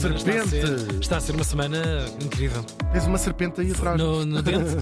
serpente. 0.00 0.30
Está 0.30 0.42
a, 0.42 0.46
ser, 0.78 1.00
está 1.00 1.16
a 1.16 1.20
ser 1.20 1.32
uma 1.34 1.44
semana 1.44 2.06
incrível. 2.24 2.62
Tens 2.92 3.06
uma 3.06 3.18
serpente 3.18 3.60
aí 3.60 3.70
atrás. 3.72 3.98
No, 3.98 4.24
no 4.24 4.42
dente? 4.42 4.76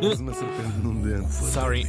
Tens 0.00 0.20
uma 0.20 0.34
serpente 0.34 0.78
num 0.82 1.00
dente. 1.02 1.32
Sorry. 1.32 1.84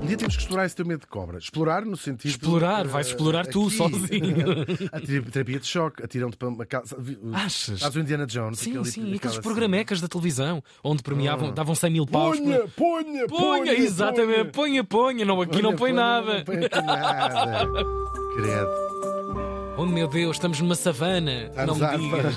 Um 0.00 0.06
dia 0.06 0.16
temos 0.16 0.36
que 0.36 0.42
explorar 0.42 0.64
esse 0.64 0.76
teu 0.76 0.86
medo 0.86 1.00
de 1.00 1.06
cobra. 1.08 1.38
Explorar 1.38 1.84
no 1.84 1.96
sentido. 1.96 2.30
Explorar, 2.30 2.84
eh, 2.84 2.88
vais 2.88 3.08
explorar 3.08 3.46
tu, 3.46 3.66
aqui. 3.66 3.76
sozinho. 3.76 4.36
A 4.92 5.00
terapia- 5.32 5.58
de 5.58 5.66
choque, 5.66 6.04
atiram-te 6.04 6.36
para 6.36 6.48
uma 6.48 6.64
casa. 6.64 6.96
Achas? 7.32 7.80
Sabes 7.80 7.96
o 7.96 8.00
Indiana 8.00 8.24
Jones? 8.24 8.60
Sim, 8.60 8.70
aquele- 8.78 8.84
sim, 8.92 9.00
aquela 9.02 9.16
aqueles 9.16 9.38
programecas 9.38 10.00
da 10.00 10.06
televisão 10.06 10.62
onde 10.84 11.02
premiavam, 11.02 11.52
davam 11.52 11.74
100 11.74 11.90
mil 11.90 12.06
paus. 12.06 12.38
Ponha, 12.38 12.58
por- 12.60 12.70
ponha, 12.70 13.26
Ponha, 13.26 13.72
exatamente, 13.74 14.52
ponha, 14.52 14.84
ponha. 14.84 15.24
Não, 15.24 15.40
aqui 15.42 15.60
não 15.60 15.74
põe 15.74 15.92
nada. 15.92 16.38
Não 16.38 16.44
põe 16.44 16.56
nada. 16.70 17.66
Credo. 18.38 18.87
Oh 19.78 19.86
meu 19.86 20.08
Deus, 20.08 20.36
estamos 20.36 20.60
numa 20.60 20.74
savana. 20.74 21.44
Não 21.64 21.74
Estamos 21.74 21.78
me 21.78 21.84
à- 21.84 21.96
digas. 21.96 22.36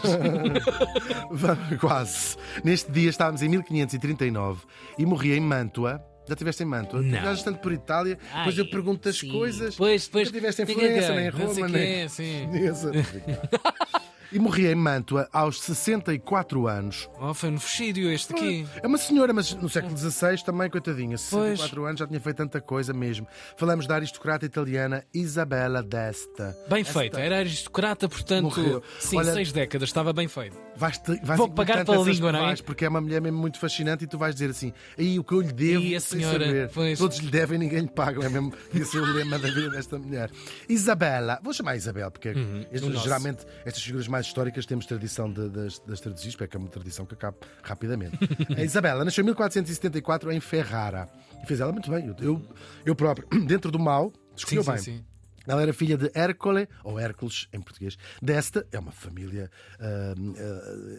Vamos, 1.32 1.80
Quase. 1.80 2.38
Neste 2.64 2.92
dia 2.92 3.10
estávamos 3.10 3.42
em 3.42 3.50
1539 3.50 4.62
e 4.98 5.06
morri 5.08 5.34
em 5.34 5.40
Mantua. 5.40 6.00
Já 6.28 6.34
estiveste 6.34 6.62
em 6.62 6.68
Mantua? 6.68 7.02
Não. 7.02 7.10
Viajas 7.10 7.42
tanto 7.42 7.60
por 7.60 7.72
Itália, 7.74 8.18
depois 8.38 8.56
eu 8.58 8.64
Ai, 8.66 8.70
pergunto 8.70 9.10
as 9.10 9.18
sim. 9.18 9.30
coisas. 9.32 9.76
Pois, 9.76 10.08
pois. 10.08 10.28
Nunca 10.28 10.38
tiveste 10.40 10.62
em 10.62 10.66
Florença, 10.68 11.16
nem 11.16 11.28
em 11.28 11.32
não 11.32 11.48
Roma, 11.48 11.68
nem 11.68 12.08
sim. 12.10 12.48
E 14.32 14.40
morri 14.40 14.68
em 14.68 14.76
Mantua 14.76 15.28
aos 15.34 15.60
64 15.62 16.68
anos. 16.68 17.10
Oh, 17.20 17.34
foi 17.34 17.52
no 17.52 17.60
fuxídio 17.60 18.10
este 18.10 18.34
aqui. 18.34 18.66
É 18.82 18.88
uma 18.88 18.98
senhora, 18.98 19.34
mas 19.34 19.54
no 19.56 19.68
século 19.70 19.98
XVI 19.98 20.42
também, 20.44 20.70
coitadinha, 20.70 21.18
64 21.18 21.86
anos, 21.86 22.00
já 22.00 22.08
tinha 22.08 22.20
feito 22.20 22.38
tanta 22.38 22.62
coisa 22.62 22.94
mesmo. 22.94 23.28
Falamos 23.58 23.86
da 23.88 23.96
aristocrata 23.96 24.46
italiana 24.46 25.04
Isabella 25.14 25.84
d'Este. 25.84 26.44
Bem 26.70 26.84
feito, 26.84 27.18
era 27.18 27.40
aristocrata, 27.40 28.08
portanto, 28.08 28.44
Morreu. 28.44 28.82
sim, 29.00 29.18
Olha- 29.18 29.34
seis 29.34 29.52
décadas, 29.52 29.90
estava 29.90 30.14
bem 30.14 30.28
feito. 30.28 30.56
Vais-te, 30.78 31.20
vais 31.24 31.38
Vou 31.38 31.50
pagar 31.50 31.84
pela 31.86 32.04
língua, 32.04 32.32
não 32.32 32.40
é? 32.40 32.44
vais, 32.44 32.62
Porque 32.62 32.86
é 32.86 32.90
uma 32.90 33.02
mulher 33.02 33.22
mesmo 33.22 33.38
muito 33.38 33.60
fascinante 33.60 34.06
e 34.06 34.08
tu 34.08 34.18
vais 34.18 34.34
dizer 34.34 34.50
assim: 34.50 34.72
aí 34.98 35.20
o 35.20 35.24
que 35.24 35.34
eu 35.34 35.42
lhe 35.42 35.52
devo. 35.52 35.84
E 35.84 35.96
a 35.96 36.00
senhora, 36.00 36.70
pois. 36.74 36.98
Todos 36.98 37.18
lhe 37.18 37.30
devem, 37.30 37.60
ninguém 37.60 37.82
lhe 37.82 37.90
paga. 37.90 38.26
É 38.26 38.30
mesmo 38.30 38.54
esse 38.74 38.98
é 38.98 39.00
o 39.02 39.06
lema 39.06 39.38
da 39.38 39.50
vida 39.50 39.70
desta 39.72 40.00
mulher. 40.00 40.32
Isabela, 40.70 41.40
vou 41.44 41.54
chamar 41.54 41.76
Isabel, 41.76 42.10
porque 42.10 42.34
nosso. 42.34 43.04
geralmente 43.04 43.46
estas 43.66 43.84
figuras 43.84 44.08
mais 44.08 44.21
históricas 44.28 44.66
temos 44.66 44.86
tradição 44.86 45.32
de, 45.32 45.50
das, 45.50 45.80
das 45.80 46.00
traduzir, 46.00 46.30
espero 46.30 46.50
que 46.50 46.58
é 46.58 46.60
uma 46.60 46.70
tradição 46.70 47.06
que 47.06 47.14
acabe 47.14 47.38
rapidamente. 47.64 48.18
a 48.58 48.64
Isabela 48.64 49.04
nasceu 49.06 49.22
em 49.22 49.26
1474 49.26 50.32
em 50.32 50.40
Ferrara 50.40 51.10
e 51.44 51.46
fez 51.46 51.60
ela 51.60 51.72
muito 51.72 51.90
bem. 51.90 52.14
Eu, 52.20 52.42
eu, 52.86 52.96
próprio, 52.96 53.28
dentro 53.46 53.72
do 53.72 53.80
mal, 53.80 54.12
escolheu 54.36 54.64
sim, 54.64 54.72
bem. 54.72 54.80
sim. 54.80 55.06
Ela 55.48 55.64
era 55.64 55.74
filha 55.74 55.98
de 55.98 56.12
Hércole, 56.14 56.68
ou 56.84 57.00
Hércules 57.00 57.48
em 57.52 57.60
português. 57.60 57.98
Desta 58.22 58.66
é 58.72 58.78
uma 58.78 58.92
família 58.92 59.50
ah, 59.80 60.14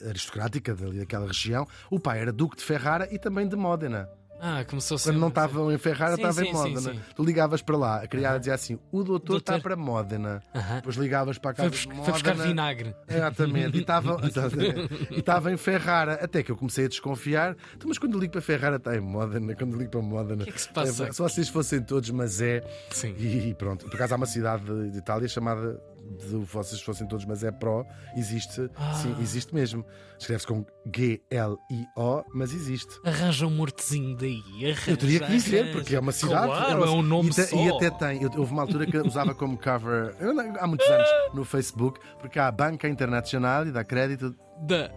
ah, 0.05 0.09
aristocrática 0.09 0.75
dali 0.75 0.99
daquela 0.99 1.27
região. 1.27 1.67
O 1.91 2.01
pai 2.01 2.21
era 2.21 2.33
Duque 2.33 2.57
de 2.57 2.65
Ferrara 2.65 3.09
e 3.13 3.19
também 3.19 3.47
de 3.47 3.55
Módena. 3.55 4.09
Ah, 4.45 4.65
começou 4.65 4.99
Quando 4.99 5.21
não 5.21 5.29
estavam 5.29 5.71
em 5.71 5.79
Ferrara, 5.79 6.15
estava 6.17 6.43
em 6.43 6.47
sim, 6.47 6.51
sim, 6.51 6.53
Módena. 6.75 6.81
sim. 6.95 7.01
Tu 7.15 7.25
ligavas 7.25 7.63
para 7.63 7.77
lá, 7.77 8.03
a 8.03 8.09
criada 8.09 8.41
dizia 8.41 8.55
assim: 8.55 8.77
o 8.91 9.05
doutor 9.05 9.37
está 9.39 9.61
para 9.61 9.77
Módena. 9.77 10.43
Depois 10.75 10.97
ligavas 10.97 11.39
para 11.39 11.53
a 11.53 11.55
Foi, 11.55 11.71
casa 11.71 11.87
bus- 11.87 11.97
de 11.97 12.03
foi 12.05 12.13
buscar 12.13 12.31
Módena. 12.35 12.49
vinagre. 12.49 12.95
Exatamente, 13.09 13.77
e 13.79 13.81
estava 13.83 14.17
e 15.13 15.19
estava 15.21 15.53
em 15.53 15.57
Ferrara, 15.57 16.15
até 16.15 16.43
que 16.43 16.51
eu 16.51 16.57
comecei 16.57 16.87
a 16.87 16.89
desconfiar. 16.89 17.57
Então, 17.77 17.89
mas 17.89 17.99
quando 17.99 18.15
eu 18.15 18.21
ligo 18.21 18.33
para 18.33 18.41
Ferrara 18.43 18.77
está 18.77 18.97
em 18.97 19.01
Módena, 19.01 19.55
quando 19.55 19.75
eu 19.75 19.79
ligo 19.79 19.91
para 19.93 20.03
Módena. 20.03 20.43
O 20.43 20.45
que 20.45 20.51
é 20.51 20.53
que 20.53 20.61
se 20.61 20.69
passa? 20.73 21.05
É, 21.07 21.13
se 21.13 21.19
vocês 21.23 21.49
fossem 21.49 21.81
todos, 21.81 22.11
mas 22.11 22.41
é. 22.41 22.65
Sim. 22.91 23.15
E, 23.17 23.51
e 23.51 23.55
pronto, 23.55 23.85
por 23.87 23.95
acaso 23.95 24.15
há 24.15 24.17
uma 24.17 24.27
cidade 24.27 24.65
de, 24.65 24.91
de 24.91 24.99
Itália 24.99 25.29
chamada 25.29 25.81
de 26.19 26.37
vocês 26.45 26.81
fossem 26.83 27.07
todos, 27.07 27.25
mas 27.25 27.43
é 27.45 27.51
Pro, 27.51 27.85
existe, 28.17 28.69
Ah. 28.77 28.95
sim, 28.95 29.15
existe 29.21 29.55
mesmo. 29.55 29.85
Escreve-se 30.19 30.47
com 30.47 30.65
G-L-I-O, 30.95 32.25
mas 32.35 32.53
existe. 32.53 32.93
Arranja 33.05 33.47
um 33.47 33.51
mortezinho 33.51 34.17
daí. 34.17 34.41
Arranja, 34.71 34.91
Eu 34.91 34.97
teria 34.97 35.21
que 35.21 35.27
dizer, 35.33 35.59
arranja. 35.61 35.73
porque 35.73 35.97
é 35.97 36.01
uma 36.01 36.13
cidade. 36.13 36.47
Claro, 36.47 36.77
uma- 36.79 36.87
é 36.87 36.91
um 36.91 37.03
nome 37.03 37.31
e, 37.31 37.33
só. 37.33 37.57
e 37.57 37.69
até 37.71 37.91
tem. 37.91 38.23
eu- 38.23 38.31
houve 38.37 38.53
uma 38.53 38.63
altura 38.63 38.87
que 38.87 38.97
usava 38.99 39.35
como 39.35 39.59
cover, 39.59 40.15
eu 40.21 40.33
há 40.61 40.67
muitos 40.67 40.87
anos, 40.89 41.09
no 41.35 41.45
Facebook, 41.45 41.99
porque 42.21 42.39
há 42.39 42.47
a 42.49 42.53
Banca 42.53 42.89
Internacional 42.89 43.67
e 43.67 43.73
dá 43.73 43.83
crédito. 43.85 44.35
Da. 44.61 44.91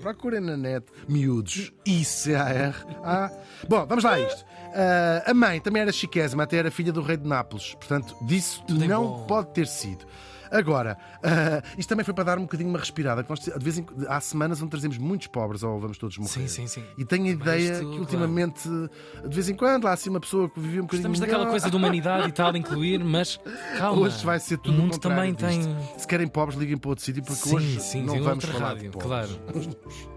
Procurem 0.00 0.40
na 0.40 0.56
net 0.56 0.86
miúdos. 1.08 1.72
Isso. 1.86 2.24
C-A-R-A. 2.24 3.30
Bom, 3.68 3.86
vamos 3.86 4.04
lá 4.04 4.12
a 4.14 4.20
isto. 4.20 4.44
Ah, 4.74 5.30
a 5.30 5.34
mãe 5.34 5.60
também 5.60 5.82
era 5.82 5.92
chiquésima, 5.92 6.42
até 6.42 6.56
era 6.56 6.70
filha 6.70 6.92
do 6.92 7.00
rei 7.02 7.16
de 7.16 7.26
Nápoles. 7.28 7.74
Portanto, 7.74 8.16
disso 8.26 8.62
Tudo 8.66 8.84
é 8.84 8.88
não 8.88 9.04
bom. 9.06 9.26
pode 9.26 9.48
ter 9.52 9.66
sido. 9.66 10.04
Agora, 10.50 10.96
ah, 11.22 11.60
isto 11.76 11.88
também 11.88 12.04
foi 12.04 12.14
para 12.14 12.22
dar 12.24 12.38
um 12.38 12.42
bocadinho 12.42 12.68
uma 12.70 12.78
respirada. 12.78 13.24
que 13.24 13.30
nós, 13.30 13.40
de 13.40 13.50
vez 13.58 13.76
em, 13.78 13.86
há 14.06 14.20
semanas 14.20 14.60
onde 14.62 14.70
trazemos 14.70 14.98
muitos 14.98 15.26
pobres 15.26 15.64
ou 15.64 15.80
vamos 15.80 15.98
todos 15.98 16.16
morrer. 16.16 16.30
Sim, 16.30 16.46
sim, 16.46 16.66
sim. 16.68 16.84
E 16.96 17.04
tenho 17.04 17.24
a 17.24 17.28
ideia 17.30 17.58
isto, 17.72 17.78
que 17.78 17.84
claro. 17.84 18.00
ultimamente, 18.00 18.68
de 18.68 19.34
vez 19.34 19.48
em 19.48 19.54
quando, 19.56 19.88
há 19.88 19.92
assim 19.92 20.10
uma 20.10 20.20
pessoa 20.20 20.48
que 20.48 20.60
vivia 20.60 20.80
um 20.80 20.84
bocadinho 20.84 21.00
Estamos 21.08 21.18
daquela 21.18 21.46
coisa 21.50 21.68
de 21.68 21.74
humanidade 21.76 22.28
e 22.28 22.32
tal, 22.32 22.54
incluir, 22.56 23.02
mas 23.02 23.40
calma. 23.78 24.02
Hoje 24.02 24.24
vai 24.24 24.38
ser 24.38 24.58
tudo 24.58 24.78
O 24.78 24.82
mundo 24.82 24.98
também 24.98 25.34
tem. 25.34 25.58
disto. 25.58 26.00
Se 26.00 26.06
querem 26.06 26.28
pobres, 26.28 26.56
liguem 26.56 26.76
para 26.76 26.90
outro 26.90 27.04
sítio, 27.04 27.22
porque 27.24 27.48
Sim, 27.48 27.56
hoje 27.56 27.80
sim, 27.80 28.02
não 28.04 28.22
vamos 28.22 28.44
falar 28.44 28.63
pobres. 28.70 28.90
claro. 28.92 29.28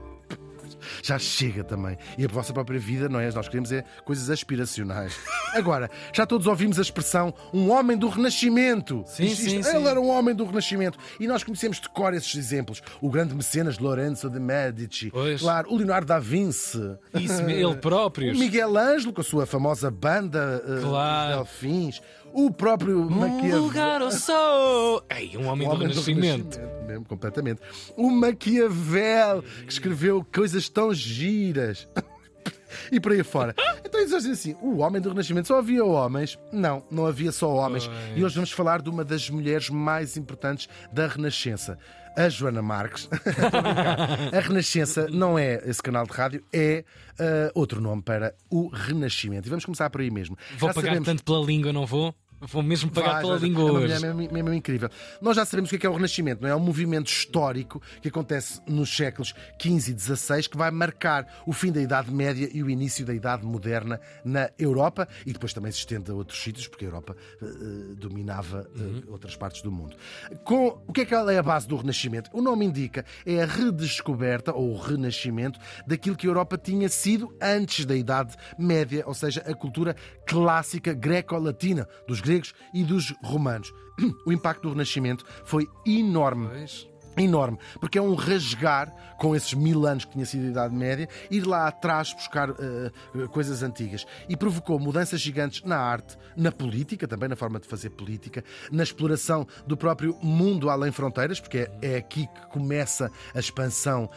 Já 1.04 1.18
chega 1.18 1.64
também. 1.64 1.98
E 2.18 2.26
a 2.26 2.28
vossa 2.28 2.54
própria 2.54 2.80
vida, 2.80 3.10
não 3.10 3.20
é? 3.20 3.32
Nós 3.32 3.48
queremos 3.48 3.72
é 3.72 3.84
coisas 4.06 4.30
aspiracionais. 4.30 5.18
Agora, 5.54 5.90
já 6.14 6.26
todos 6.26 6.46
ouvimos 6.48 6.78
a 6.78 6.82
expressão 6.82 7.34
um 7.54 7.72
homem 7.72 7.98
do 7.98 8.08
Renascimento. 8.10 9.04
Sim, 9.08 9.26
Diz 9.26 9.38
sim, 9.38 9.60
isto, 9.60 9.72
sim. 9.72 9.78
Ele 9.78 9.88
era 9.88 10.00
um 10.00 10.10
homem 10.10 10.36
do 10.36 10.46
Renascimento. 10.46 10.98
E 11.20 11.28
nós 11.28 11.44
conhecemos 11.44 11.80
de 11.80 11.90
cor 11.90 12.14
esses 12.14 12.36
exemplos. 12.36 12.82
O 13.02 13.10
grande 13.10 13.34
mecenas 13.34 13.80
Lorenzo 13.80 14.30
de 14.30 14.40
Medici. 14.40 15.10
Pois. 15.10 15.42
Claro, 15.42 15.72
o 15.72 15.78
Leonardo 15.78 16.08
da 16.08 16.20
Vinci. 16.20 16.80
Isso, 17.16 17.42
ele 17.44 17.76
próprio. 17.78 18.34
O 18.34 18.38
Miguel 18.38 18.78
Ângelo, 18.78 19.14
com 19.14 19.22
a 19.22 19.24
sua 19.24 19.46
famosa 19.46 19.90
banda 19.90 20.62
uh, 20.66 20.82
Claro. 20.82 21.36
Delfins. 21.38 22.02
O 22.34 22.52
próprio 22.52 23.02
Um 23.02 23.10
Maquiavel. 23.10 23.62
lugar 23.64 24.02
ao 24.02 24.12
sol. 24.12 25.04
Ei, 25.10 25.36
um 25.38 25.48
homem, 25.48 25.68
do 25.68 25.74
homem 25.74 25.88
Renascimento. 25.88 26.60
mesmo, 26.86 27.06
completamente. 27.06 27.62
O 27.96 28.10
Maquiavel, 28.12 29.44
que 29.66 29.72
escreveu 29.74 30.26
coisas 30.34 30.70
tão 30.70 30.94
giras. 30.94 31.88
E 32.92 33.00
por 33.00 33.12
aí 33.14 33.24
fora. 33.24 33.56
Então 33.84 34.00
eles 34.00 34.12
dizem 34.12 34.32
assim: 34.34 34.56
o 34.62 34.78
homem 34.80 35.02
do 35.02 35.10
Renascimento 35.10 35.48
só 35.48 35.58
havia 35.58 35.84
homens? 35.84 36.38
Não, 36.52 36.84
não 36.92 37.06
havia 37.06 37.32
só 37.32 37.50
homens. 37.50 37.90
E 38.16 38.24
hoje 38.24 38.36
vamos 38.36 38.52
falar 38.52 38.82
de 38.82 38.90
uma 38.90 39.04
das 39.06 39.30
mulheres 39.30 39.70
mais 39.70 40.16
importantes 40.18 40.68
da 40.92 41.08
Renascença. 41.08 41.78
A 42.18 42.30
Joana 42.30 42.62
Marques. 42.62 43.08
A 44.36 44.40
Renascença 44.40 45.08
não 45.10 45.38
é 45.38 45.62
esse 45.66 45.82
canal 45.82 46.06
de 46.06 46.12
rádio, 46.14 46.44
é 46.52 46.84
ah, 47.20 47.52
outro 47.54 47.80
nome 47.80 48.02
para 48.02 48.34
o 48.50 48.68
Renascimento. 48.70 49.48
E 49.48 49.50
vamos 49.50 49.64
começar 49.66 49.90
por 49.90 50.02
aí 50.02 50.10
mesmo. 50.10 50.36
Vou 50.58 50.70
Já 50.70 50.74
pagar 50.74 50.88
sabemos- 50.90 51.06
tanto 51.08 51.24
pela 51.24 51.46
língua, 51.46 51.72
não 51.72 51.86
vou? 51.86 52.14
Vou 52.40 52.62
mesmo 52.62 52.92
pagar 52.92 53.14
Vais, 53.14 53.22
pela 53.22 53.32
vais. 53.38 53.42
língua 53.44 53.64
é 53.64 53.72
hoje. 53.72 53.82
mulher 53.82 54.00
mesmo, 54.16 54.34
mesmo 54.34 54.54
incrível. 54.54 54.90
Nós 55.20 55.36
já 55.36 55.44
sabemos 55.44 55.70
o 55.70 55.72
que 55.72 55.76
é, 55.78 55.80
que 55.80 55.88
é 55.88 55.90
o 55.90 55.94
Renascimento, 55.94 56.42
não 56.42 56.48
é? 56.50 56.52
É 56.52 56.56
um 56.56 56.60
movimento 56.60 57.08
histórico 57.08 57.82
que 58.02 58.10
acontece 58.10 58.62
nos 58.68 58.96
séculos 58.96 59.34
XV 59.60 59.92
e 59.94 60.00
XVI 60.00 60.48
que 60.48 60.56
vai 60.56 60.70
marcar 60.70 61.42
o 61.48 61.52
fim 61.54 61.72
da 61.72 61.82
Idade 61.82 62.12
Média 62.12 62.48
e 62.54 62.62
o 62.62 62.70
início 62.70 63.04
da 63.06 63.14
Idade 63.14 63.44
Moderna 63.44 64.00
na 64.24 64.52
Europa 64.60 65.08
e 65.26 65.34
depois 65.34 65.52
também 65.52 65.72
se 65.72 65.80
estende 65.80 66.12
a 66.12 66.14
outros 66.14 66.40
sítios, 66.40 66.68
porque 66.68 66.86
a 66.86 66.88
Europa 66.90 67.16
eh, 67.42 67.46
dominava 67.96 68.70
eh, 68.76 68.80
Uhum. 68.80 69.04
outras 69.10 69.36
partes 69.36 69.62
do 69.64 69.72
mundo. 69.72 69.96
Com, 70.44 70.80
o 70.88 70.94
que 70.94 71.02
é 71.02 71.06
que 71.06 71.16
é 71.16 71.38
a 71.38 71.44
base 71.44 71.68
do 71.68 71.76
Renascimento? 71.76 72.30
O 72.34 72.42
nome 72.42 72.66
indica, 72.66 73.04
é 73.26 73.42
a 73.42 73.46
redescoberta 73.46 74.54
ou 74.54 74.74
o 74.74 74.78
renascimento 74.78 75.60
daquilo 75.88 76.16
que 76.16 76.28
a 76.28 76.30
Europa 76.30 76.58
tinha 76.58 76.88
sido 76.88 77.36
antes 77.42 77.84
da 77.86 77.96
Idade 77.96 78.36
Média, 78.60 79.04
ou 79.08 79.14
seja, 79.14 79.42
a 79.42 79.54
cultura 79.56 79.96
clássica 80.28 80.94
greco-latina 80.94 81.88
dos 82.08 82.22
gregos 82.28 82.54
e 82.74 82.84
dos 82.84 83.14
romanos. 83.24 83.74
O 84.26 84.32
impacto 84.32 84.64
do 84.64 84.70
Renascimento 84.70 85.26
foi 85.44 85.68
enorme. 85.86 86.48
Pois. 86.50 86.88
Enorme, 87.18 87.58
porque 87.80 87.98
é 87.98 88.02
um 88.02 88.14
rasgar 88.16 88.94
com 89.18 89.36
esses 89.36 89.54
mil 89.54 89.86
anos 89.88 90.06
que 90.06 90.12
tinha 90.12 90.26
sido 90.26 90.46
a 90.46 90.50
Idade 90.50 90.76
Média, 90.76 91.10
ir 91.32 91.46
lá 91.48 91.68
atrás 91.68 92.14
buscar 92.14 92.50
eh, 92.52 92.92
coisas 93.32 93.64
antigas. 93.64 94.06
E 94.30 94.38
provocou 94.38 94.80
mudanças 94.80 95.20
gigantes 95.20 95.64
na 95.64 95.78
arte, 95.80 96.16
na 96.36 96.52
política, 96.52 97.08
também 97.08 97.28
na 97.28 97.36
forma 97.36 97.60
de 97.60 97.68
fazer 97.68 97.90
política, 97.92 98.44
na 98.72 98.84
exploração 98.84 99.48
do 99.66 99.76
próprio 99.76 100.16
mundo 100.22 100.70
além 100.70 100.92
fronteiras, 100.92 101.40
porque 101.40 101.58
é, 101.58 101.72
é 101.82 101.96
aqui 101.98 102.28
que 102.28 102.48
começa 102.50 103.10
a 103.34 103.40
expansão 103.40 104.10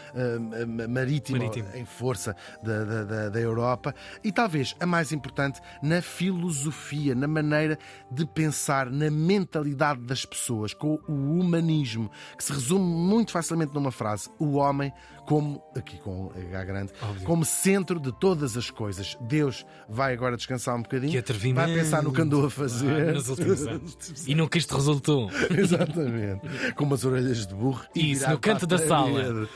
ma- 0.67 0.87
marítima, 0.88 1.38
Marítima. 1.38 1.76
em 1.76 1.85
força 1.87 2.37
da, 2.62 2.85
da- 2.85 3.05
da- 3.05 3.29
da 3.31 3.41
Europa 3.41 3.94
e 4.23 4.31
talvez 4.31 4.75
a 4.79 4.85
mais 4.87 5.12
importante 5.12 5.61
na 5.82 6.02
filosofia, 6.02 7.14
na 7.14 7.26
maneira 7.29 7.79
de 8.11 8.26
pensar, 8.26 8.91
na 8.91 9.11
mentalidade 9.11 10.00
das 10.02 10.25
pessoas, 10.25 10.75
com 10.75 10.99
o 11.08 11.38
humanismo, 11.41 12.11
que 12.37 12.44
se 12.44 12.52
resume 12.52 12.89
muito 12.90 13.32
facilmente 13.32 13.75
numa 13.75 13.90
frase: 13.90 14.28
o 14.38 14.56
homem 14.56 14.92
como, 15.30 15.62
aqui 15.76 15.96
com 15.98 16.32
H 16.34 16.64
grande, 16.64 16.92
Óbvio. 17.00 17.24
como 17.24 17.44
centro 17.44 18.00
de 18.00 18.10
todas 18.10 18.56
as 18.56 18.68
coisas. 18.68 19.16
Deus 19.20 19.64
vai 19.88 20.12
agora 20.12 20.36
descansar 20.36 20.74
um 20.74 20.82
bocadinho, 20.82 21.22
Que 21.22 21.52
vai 21.52 21.72
pensar 21.72 22.02
no 22.02 22.12
que 22.12 22.20
andou 22.20 22.46
a 22.46 22.50
fazer. 22.50 23.10
Ah, 23.10 23.12
nos 23.12 23.28
últimos 23.28 23.64
anos. 23.64 23.96
E 24.26 24.34
nunca 24.34 24.58
isto 24.58 24.74
resultou. 24.74 25.30
Exatamente. 25.56 26.72
Com 26.74 26.82
umas 26.82 27.04
orelhas 27.04 27.46
de 27.46 27.54
burro. 27.54 27.84
Isso, 27.94 28.28
no 28.28 28.40
canto 28.40 28.66
da 28.66 28.76
sala. 28.78 29.48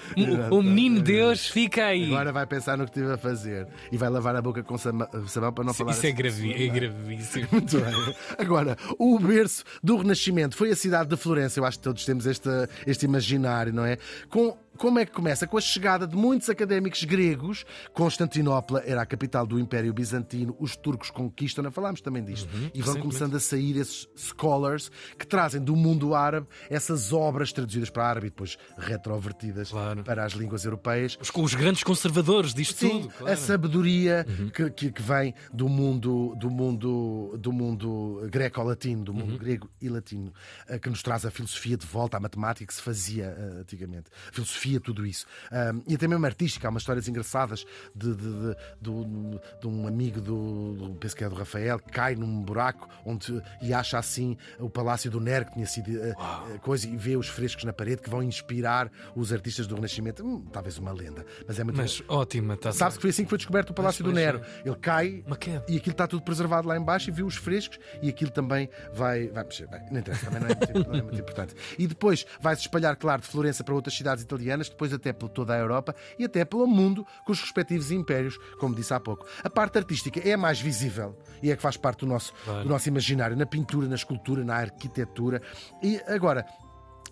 O, 0.50 0.58
o 0.58 0.62
menino 0.62 1.02
Deus 1.02 1.48
fica 1.48 1.86
aí. 1.86 2.06
Agora 2.06 2.32
vai 2.32 2.46
pensar 2.46 2.78
no 2.78 2.84
que 2.84 2.90
estive 2.90 3.12
a 3.12 3.18
fazer 3.18 3.66
e 3.90 3.96
vai 3.96 4.08
lavar 4.08 4.36
a 4.36 4.42
boca 4.42 4.62
com 4.62 4.78
sabão 4.78 5.52
para 5.52 5.64
não 5.64 5.74
falar 5.74 5.90
Isso 5.90 6.06
é, 6.06 6.10
assim. 6.10 6.16
gravi 6.16 6.52
é 6.52 6.68
gravíssimo. 6.68 7.48
Muito 7.50 7.80
bem. 7.80 8.14
Agora, 8.38 8.78
o 8.96 9.18
berço 9.18 9.64
do 9.82 9.96
Renascimento 9.96 10.56
foi 10.56 10.70
a 10.70 10.76
cidade 10.76 11.10
de 11.10 11.16
Florença. 11.16 11.58
Eu 11.58 11.64
acho 11.64 11.78
que 11.78 11.84
todos 11.84 12.04
temos 12.04 12.26
este, 12.26 12.48
este 12.86 13.06
imaginário, 13.06 13.72
não 13.72 13.84
é? 13.84 13.98
Com 14.28 14.56
como 14.76 14.98
é 14.98 15.06
que 15.06 15.12
começa? 15.12 15.46
Com 15.46 15.56
a 15.58 15.60
chegada 15.60 16.06
de 16.06 16.16
muitos 16.16 16.48
académicos 16.48 17.04
gregos. 17.04 17.64
Constantinopla 17.92 18.82
era 18.84 19.02
a 19.02 19.06
capital 19.06 19.46
do 19.46 19.58
Império 19.58 19.92
Bizantino. 19.92 20.56
Os 20.58 20.76
turcos 20.76 21.10
conquistam, 21.10 21.70
falámos 21.70 22.00
também 22.00 22.24
disto. 22.24 22.48
e 22.74 22.82
vão 22.82 22.96
começando 23.00 23.34
a 23.36 23.40
sair 23.40 23.76
esses 23.78 24.06
scholars 24.16 24.90
que 25.18 25.26
trazem 25.26 25.60
do 25.60 25.74
mundo 25.76 26.14
árabe 26.14 26.46
essas 26.68 27.12
obras 27.12 27.52
traduzidas 27.52 27.90
para 27.90 28.06
árabe 28.06 28.26
e 28.26 28.30
depois 28.30 28.56
retrovertidas 28.76 29.70
Claro. 29.70 30.02
para 30.04 30.24
as 30.24 30.32
línguas 30.32 30.64
europeias. 30.64 31.16
Os, 31.20 31.30
os 31.34 31.54
grandes 31.54 31.82
conservadores 31.82 32.54
disto 32.54 32.78
Sim, 32.78 32.88
tudo. 33.02 33.08
claro. 33.10 33.32
a 33.32 33.36
sabedoria 33.36 34.26
que, 34.54 34.70
que, 34.70 34.92
que 34.92 35.02
vem 35.02 35.34
do 35.52 35.68
mundo 35.68 36.34
do 36.36 36.50
mundo 36.50 37.36
do 37.38 37.52
mundo 37.52 38.26
greco-latino, 38.30 39.04
do 39.04 39.14
mundo 39.14 39.38
grego 39.38 39.68
e 39.80 39.88
latino, 39.88 40.32
eh, 40.68 40.78
que 40.78 40.88
nos 40.88 41.02
traz 41.02 41.24
a 41.26 41.30
filosofia 41.30 41.76
de 41.76 41.86
volta, 41.86 42.16
a 42.16 42.20
matemática 42.20 42.66
que 42.66 42.74
se 42.74 42.82
fazia 42.82 43.34
eh, 43.36 43.60
antigamente, 43.60 44.10
filosofia, 44.32 44.63
tudo 44.80 45.04
isso, 45.06 45.26
Um, 45.52 45.82
e 45.86 45.94
até 45.94 46.06
mesmo 46.08 46.24
artística. 46.26 46.66
Há 46.66 46.70
umas 46.70 46.82
histórias 46.82 47.06
engraçadas 47.08 47.64
de, 47.94 48.14
de, 48.14 48.16
de, 48.16 48.56
do- 48.80 49.40
de 49.60 49.66
um 49.66 49.86
amigo 49.86 50.20
do, 50.20 50.74
do 50.74 50.94
penso 50.94 51.14
que 51.16 51.24
é 51.24 51.28
do 51.28 51.34
Rafael 51.34 51.78
que 51.78 51.90
cai 51.92 52.14
num 52.14 52.42
buraco 52.42 52.88
onde 53.04 53.42
e 53.62 53.72
acha 53.72 53.98
assim 53.98 54.36
o 54.58 54.68
palácio 54.70 55.10
do 55.10 55.20
Nero 55.20 55.46
que 55.46 55.52
tinha 55.54 55.66
sido 55.66 55.90
eh, 56.02 56.14
coisa 56.62 56.86
e 56.88 56.96
vê 56.96 57.16
os 57.16 57.28
frescos 57.28 57.64
na 57.64 57.72
parede 57.72 58.02
que 58.02 58.10
vão 58.10 58.22
inspirar 58.22 58.90
os 59.14 59.32
artistas 59.32 59.66
do 59.66 59.74
Renascimento. 59.74 60.24
Hum, 60.26 60.44
talvez 60.52 60.78
uma 60.78 60.92
lenda, 60.92 61.24
mas 61.46 61.58
é 61.58 61.64
muito 61.64 61.76
Mas 61.76 62.02
ótima, 62.08 62.54
está 62.54 62.72
Sabes 62.72 62.96
que 62.96 63.02
foi 63.02 63.10
assim 63.10 63.24
que 63.24 63.28
foi 63.30 63.38
descoberto 63.38 63.70
o 63.70 63.74
Palácio 63.74 64.04
do 64.04 64.12
Nero. 64.12 64.40
Ele 64.64 64.76
cai 64.76 65.24
queda. 65.38 65.64
e 65.68 65.76
aquilo 65.76 65.92
está 65.92 66.06
tudo 66.06 66.22
preservado 66.22 66.66
lá 66.68 66.76
embaixo 66.76 67.10
e 67.10 67.12
viu 67.12 67.26
os 67.26 67.36
frescos 67.36 67.78
e 68.02 68.08
aquilo 68.08 68.30
também 68.30 68.68
vai, 68.92 69.28
vai 69.28 69.44
mexer. 69.44 69.66
Bem, 69.68 69.80
não 69.90 70.00
interessa, 70.00 70.26
também 70.26 70.40
não 70.40 70.48
é, 70.48 70.54
muito, 70.54 70.88
não 70.90 70.94
é 70.98 71.02
muito 71.02 71.20
importante. 71.20 71.54
E 71.78 71.86
depois 71.86 72.26
vai-se 72.40 72.62
espalhar, 72.62 72.96
claro, 72.96 73.22
de 73.22 73.28
Florença 73.28 73.62
para 73.64 73.74
outras 73.74 73.94
cidades 73.96 74.22
italianas, 74.24 74.53
depois 74.62 74.92
até 74.92 75.12
por 75.12 75.28
toda 75.28 75.54
a 75.54 75.58
Europa 75.58 75.94
e 76.18 76.24
até 76.24 76.44
pelo 76.44 76.66
mundo 76.66 77.06
com 77.24 77.32
os 77.32 77.40
respectivos 77.40 77.90
impérios, 77.90 78.38
como 78.58 78.74
disse 78.74 78.94
há 78.94 79.00
pouco. 79.00 79.26
A 79.42 79.50
parte 79.50 79.78
artística 79.78 80.20
é 80.20 80.32
a 80.32 80.38
mais 80.38 80.60
visível 80.60 81.18
e 81.42 81.50
é 81.50 81.56
que 81.56 81.62
faz 81.62 81.76
parte 81.76 82.00
do 82.00 82.06
nosso, 82.06 82.32
do 82.62 82.68
nosso 82.68 82.88
imaginário, 82.88 83.36
na 83.36 83.46
pintura, 83.46 83.88
na 83.88 83.94
escultura, 83.94 84.44
na 84.44 84.56
arquitetura. 84.56 85.42
E 85.82 86.00
agora. 86.06 86.46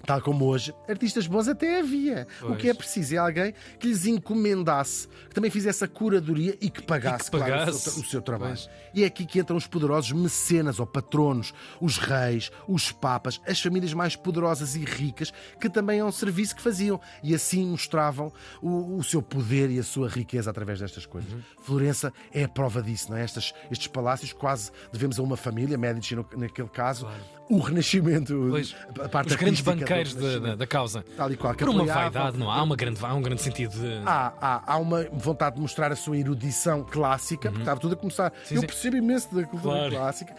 Tal 0.05 0.21
como 0.21 0.45
hoje, 0.47 0.75
artistas 0.89 1.27
bons 1.27 1.47
até 1.49 1.79
havia. 1.81 2.27
O 2.43 2.47
Pois. 2.49 2.59
que 2.61 2.69
é 2.69 2.75
preciso 2.75 3.15
é 3.15 3.19
alguém 3.19 3.55
que 3.79 3.87
lhes 3.87 4.05
encomendasse, 4.07 5.07
que 5.29 5.35
também 5.35 5.51
fizesse 5.51 5.85
a 5.85 5.89
curadoria 5.89 6.57
e 6.61 6.69
que 6.69 6.83
pagasse, 6.83 7.29
E 7.29 7.31
que 7.31 7.37
claro, 7.37 7.53
o 7.53 7.57
pagasse. 7.59 7.91
seu, 7.91 8.03
o 8.03 8.05
seu 8.07 8.21
trabalho. 8.23 8.55
Pois. 8.57 8.69
E 8.95 9.05
é 9.05 9.07
aqui 9.07 9.25
que 9.25 9.39
entram 9.39 9.57
os 9.57 9.67
poderosos 9.67 10.13
mecenas 10.13 10.81
ou 10.81 10.87
patronos, 10.87 11.55
os 11.81 11.99
reis, 11.99 12.51
os 12.67 12.91
papas, 12.93 13.41
as 13.47 13.61
famílias 13.61 13.93
mais 13.95 14.17
poderosas 14.17 14.75
e 14.75 14.85
ricas, 14.85 15.33
que 15.61 15.69
também 15.71 16.01
é 16.01 16.05
um 16.05 16.13
serviço 16.13 16.57
que 16.57 16.63
faziam. 16.63 17.01
E 17.23 17.35
assim 17.35 17.67
mostravam 17.67 18.33
o, 18.61 18.97
o 18.99 19.03
seu 19.05 19.23
poder 19.23 19.71
e 19.71 19.79
a 19.79 19.83
sua 19.85 20.09
riqueza 20.09 20.51
através 20.51 20.81
destas 20.81 21.07
coisas. 21.07 21.33
Uhum. 21.33 21.41
Florença 21.63 22.13
é 22.33 22.45
a 22.45 22.49
prova 22.49 22.83
disso, 22.83 23.11
não 23.11 23.17
é? 23.17 23.23
Estas, 23.23 23.55
estes 23.71 23.87
palácios 23.87 24.33
quase 24.33 24.71
devemos 24.93 25.19
a 25.19 25.23
uma 25.23 25.37
família, 25.37 25.79
Medici 25.79 26.15
no- 26.17 26.27
naquele 26.37 26.69
caso. 26.69 27.09
O 27.49 27.59
Renascimento, 27.59 28.47
Pois, 28.51 28.75
a 29.03 29.09
parte 29.09 29.29
Os 29.31 29.37
grandes 29.37 29.61
banqueiros 29.99 30.15
da, 30.15 30.39
da, 30.49 30.55
da 30.57 30.67
causa. 30.67 31.05
Tal 31.17 31.31
e 31.33 31.37
qual, 31.37 31.55
Por 31.55 31.69
uma 31.69 31.83
apoiavam. 31.83 32.03
vaidade, 32.13 32.39
não 32.39 32.51
há, 32.51 32.63
uma 32.63 32.77
grande, 32.77 32.99
há 33.05 33.15
um 33.15 33.23
grande 33.23 33.43
sentido 33.43 33.73
de. 33.73 34.01
Há, 34.07 34.33
há, 34.41 34.73
há 34.75 34.77
uma 34.79 35.05
vontade 35.13 35.57
de 35.57 35.63
mostrar 35.63 35.93
a 35.93 35.97
sua 35.97 36.17
erudição 36.17 36.83
clássica, 36.85 37.49
porque 37.51 37.63
estava 37.63 37.81
tudo 37.81 37.95
a 37.95 37.97
começar. 37.97 38.33
Sim, 38.45 38.55
Eu 38.57 38.61
sim. 38.63 38.67
percebo 38.67 38.97
imenso 38.97 39.35
da 39.35 39.45
cultura 39.45 39.75
Claro. 39.77 39.95
clássica. 39.97 40.35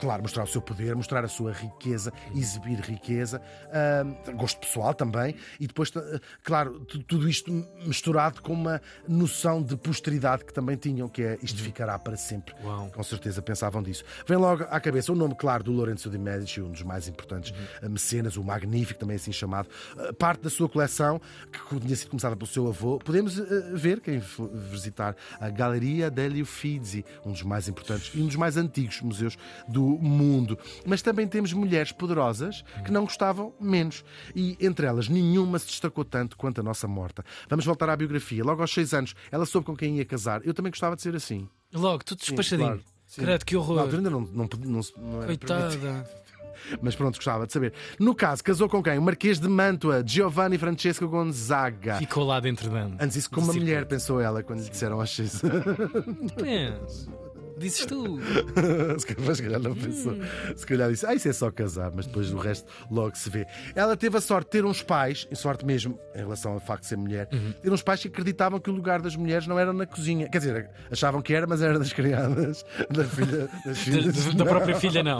Claro, 0.00 0.22
mostrar 0.22 0.44
o 0.44 0.46
seu 0.46 0.60
poder, 0.60 0.94
mostrar 0.94 1.24
a 1.24 1.28
sua 1.28 1.52
riqueza, 1.52 2.12
exibir 2.34 2.78
riqueza, 2.80 3.40
gosto 4.36 4.60
pessoal 4.60 4.94
também, 4.94 5.34
e 5.58 5.66
depois, 5.66 5.90
ah, 5.96 6.20
claro, 6.42 6.80
tu- 6.80 7.02
tudo 7.02 7.28
isto 7.28 7.50
misturado 7.86 8.42
com 8.42 8.52
uma 8.52 8.80
noção 9.08 9.62
de 9.62 9.76
posteridade 9.76 10.44
que 10.44 10.52
também 10.52 10.76
tinham, 10.76 11.08
que 11.08 11.22
é 11.22 11.38
isto 11.42 11.60
ficará 11.62 11.98
para 11.98 12.16
sempre. 12.16 12.54
Uau. 12.62 12.90
Com 12.94 13.02
certeza 13.02 13.40
pensavam 13.42 13.82
disso. 13.82 14.04
Vem 14.26 14.36
logo 14.36 14.64
à 14.64 14.80
cabeça 14.80 15.12
o 15.12 15.14
nome, 15.14 15.34
claro, 15.34 15.64
do 15.64 15.72
Lorenzo 15.72 16.10
de 16.10 16.18
Medici, 16.18 16.60
um 16.60 16.70
dos 16.70 16.82
mais 16.82 17.08
importantes 17.08 17.52
eh, 17.82 17.88
mecenas, 17.88 18.36
o 18.36 18.44
Magnífico, 18.44 19.00
também 19.00 19.16
assim 19.16 19.32
chamado. 19.32 19.68
Eh, 19.98 20.12
Parte 20.12 20.42
da 20.42 20.50
sua 20.50 20.68
coleção, 20.68 21.20
que 21.52 21.80
tinha 21.80 21.96
sido 21.96 22.10
começada 22.10 22.36
pelo 22.36 22.46
seu 22.48 22.66
avô. 22.68 22.98
Podemos 22.98 23.38
eh, 23.38 23.44
ver, 23.74 24.00
quem 24.00 24.18
visitar, 24.70 25.14
a 25.40 25.48
Galeria 25.50 26.10
degli 26.10 26.42
Uffizi, 26.42 27.04
um 27.24 27.32
dos 27.32 27.42
mais 27.42 27.68
importantes 27.68 28.12
e 28.14 28.20
um 28.20 28.26
dos 28.26 28.36
mais 28.36 28.56
antigos 28.56 29.00
museus 29.00 29.36
do 29.68 29.85
mundo. 29.86 30.58
Mas 30.84 31.02
também 31.02 31.26
temos 31.26 31.52
mulheres 31.52 31.92
poderosas 31.92 32.62
que 32.84 32.90
não 32.90 33.04
gostavam 33.04 33.54
menos. 33.60 34.04
E 34.34 34.56
entre 34.60 34.86
elas, 34.86 35.08
nenhuma 35.08 35.58
se 35.58 35.66
destacou 35.66 36.04
tanto 36.04 36.36
quanto 36.36 36.60
a 36.60 36.64
nossa 36.64 36.86
morta. 36.88 37.24
Vamos 37.48 37.64
voltar 37.64 37.88
à 37.88 37.96
biografia. 37.96 38.44
Logo 38.44 38.60
aos 38.62 38.72
seis 38.72 38.92
anos, 38.92 39.14
ela 39.30 39.46
soube 39.46 39.66
com 39.66 39.76
quem 39.76 39.96
ia 39.98 40.04
casar. 40.04 40.40
Eu 40.44 40.54
também 40.54 40.70
gostava 40.70 40.96
de 40.96 41.02
ser 41.02 41.14
assim. 41.14 41.48
Logo, 41.72 42.04
tudo 42.04 42.18
despachadinho. 42.18 42.68
claro. 42.68 42.84
Sim. 43.06 43.22
Credo, 43.22 43.44
que 43.44 43.54
Na 43.54 43.60
horror. 43.60 43.78
altura 43.78 43.96
ainda 43.98 44.10
não, 44.10 44.20
não, 44.20 44.48
não, 44.64 44.80
não, 44.98 45.22
era 45.22 45.26
permitido. 45.36 45.48
Coitada. 45.48 46.10
Mas 46.82 46.96
pronto, 46.96 47.16
gostava 47.16 47.46
de 47.46 47.52
saber. 47.52 47.72
No 47.98 48.14
caso, 48.14 48.42
casou 48.42 48.68
com 48.68 48.82
quem? 48.82 48.98
O 48.98 49.02
Marquês 49.02 49.38
de 49.38 49.48
Mantua, 49.48 50.02
Giovanni 50.04 50.58
Francesco 50.58 51.06
Gonzaga. 51.06 51.96
Ficou 51.96 52.24
lá 52.24 52.40
dentro 52.40 52.70
da. 52.70 52.90
Antes 52.98 53.16
isso 53.16 53.30
com 53.30 53.40
uma 53.40 53.52
mulher, 53.52 53.86
pensou 53.86 54.20
ela, 54.20 54.42
quando 54.42 54.62
lhe 54.62 54.70
disseram 54.70 55.00
aos 55.00 55.14
seis. 55.14 55.40
Pensa. 56.36 57.25
Dizes 57.56 57.86
tu. 57.86 58.18
se 58.98 59.06
calhar 59.06 59.34
se 59.34 59.42
calhar 59.42 59.60
não 59.60 59.74
pensou. 59.74 60.14
Se 60.54 60.66
calhar 60.66 60.90
disse, 60.90 61.06
ah, 61.06 61.14
isso 61.14 61.28
é 61.28 61.32
só 61.32 61.50
casar, 61.50 61.90
mas 61.94 62.06
depois 62.06 62.30
do 62.30 62.36
resto 62.38 62.66
logo 62.90 63.16
se 63.16 63.30
vê. 63.30 63.46
Ela 63.74 63.96
teve 63.96 64.16
a 64.18 64.20
sorte 64.20 64.46
de 64.46 64.50
ter 64.50 64.64
uns 64.64 64.82
pais, 64.82 65.26
em 65.30 65.34
sorte 65.34 65.64
mesmo 65.64 65.98
em 66.14 66.18
relação 66.18 66.52
ao 66.52 66.60
facto 66.60 66.82
de 66.82 66.88
ser 66.88 66.96
mulher, 66.96 67.26
ter 67.62 67.72
uns 67.72 67.82
pais 67.82 68.00
que 68.02 68.08
acreditavam 68.08 68.60
que 68.60 68.68
o 68.70 68.72
lugar 68.72 69.00
das 69.00 69.16
mulheres 69.16 69.46
não 69.46 69.58
era 69.58 69.72
na 69.72 69.86
cozinha. 69.86 70.28
Quer 70.28 70.38
dizer, 70.38 70.70
achavam 70.90 71.22
que 71.22 71.32
era, 71.34 71.46
mas 71.46 71.62
era 71.62 71.78
das 71.78 71.92
criadas, 71.92 72.64
da 72.90 73.04
filha, 73.04 73.48
das 73.64 73.64
Da, 73.64 73.74
filhas. 73.74 74.34
da 74.34 74.44
própria 74.44 74.76
filha, 74.76 75.02
não. 75.04 75.18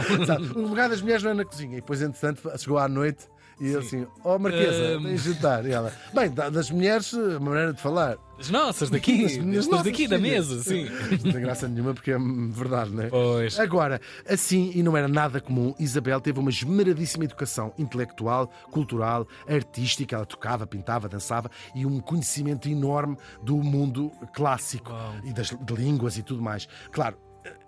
O 0.55 0.61
lugar 0.69 0.89
das 0.91 1.01
mulheres 1.01 1.23
não 1.23 1.31
é 1.31 1.35
na 1.35 1.45
cozinha. 1.45 1.79
E 1.79 1.81
depois, 1.81 2.03
entretanto, 2.03 2.43
chegou 2.59 2.79
à 2.79 2.89
noite 2.89 3.25
e 3.61 3.67
ele 3.69 3.79
assim: 3.79 4.07
Oh, 4.23 4.39
Marquesa, 4.39 5.01
tens 5.03 5.23
de 5.23 5.33
jantar. 5.33 5.65
E 5.67 5.73
ela: 5.73 5.93
Bem, 6.13 6.31
da- 6.31 6.51
das 6.51 6.71
mulheres, 6.71 7.13
uma 7.13 7.41
maneira 7.51 7.73
de 7.73 7.81
falar. 7.81 8.17
As 8.39 8.51
nossas 8.51 8.91
daqui. 8.91 9.25
As 9.59 9.67
nossas 9.67 9.85
daqui 9.85 10.07
da 10.07 10.19
mesa, 10.19 10.63
sim. 10.63 10.87
Não 11.25 11.33
tem 11.33 11.41
graça 11.41 11.67
nenhuma 11.67 11.95
porque 11.95 12.11
é 12.13 12.19
verdade, 12.51 12.91
não 12.91 13.03
é? 13.05 13.09
Pois. 13.09 13.59
Agora, 13.59 13.99
assim, 14.29 14.73
e 14.75 14.83
não 14.83 14.95
era 14.95 15.09
nada 15.09 15.41
comum, 15.41 15.75
Isabel 15.79 16.21
teve 16.21 16.39
uma 16.39 16.51
esmeradíssima 16.51 17.25
educação 17.25 17.73
intelectual, 17.79 18.51
cultural, 18.71 19.27
artística. 19.49 20.15
Ela 20.17 20.27
tocava, 20.27 20.67
pintava, 20.67 21.09
dançava 21.09 21.51
e 21.75 21.87
um 21.87 21.99
conhecimento 21.99 22.69
enorme 22.69 23.17
do 23.43 23.57
mundo 23.57 24.13
clássico 24.35 24.91
Uau. 24.93 25.15
e 25.25 25.33
das, 25.33 25.49
de 25.59 25.75
línguas 25.75 26.19
e 26.19 26.23
tudo 26.23 26.43
mais. 26.43 26.69
Claro. 26.93 27.17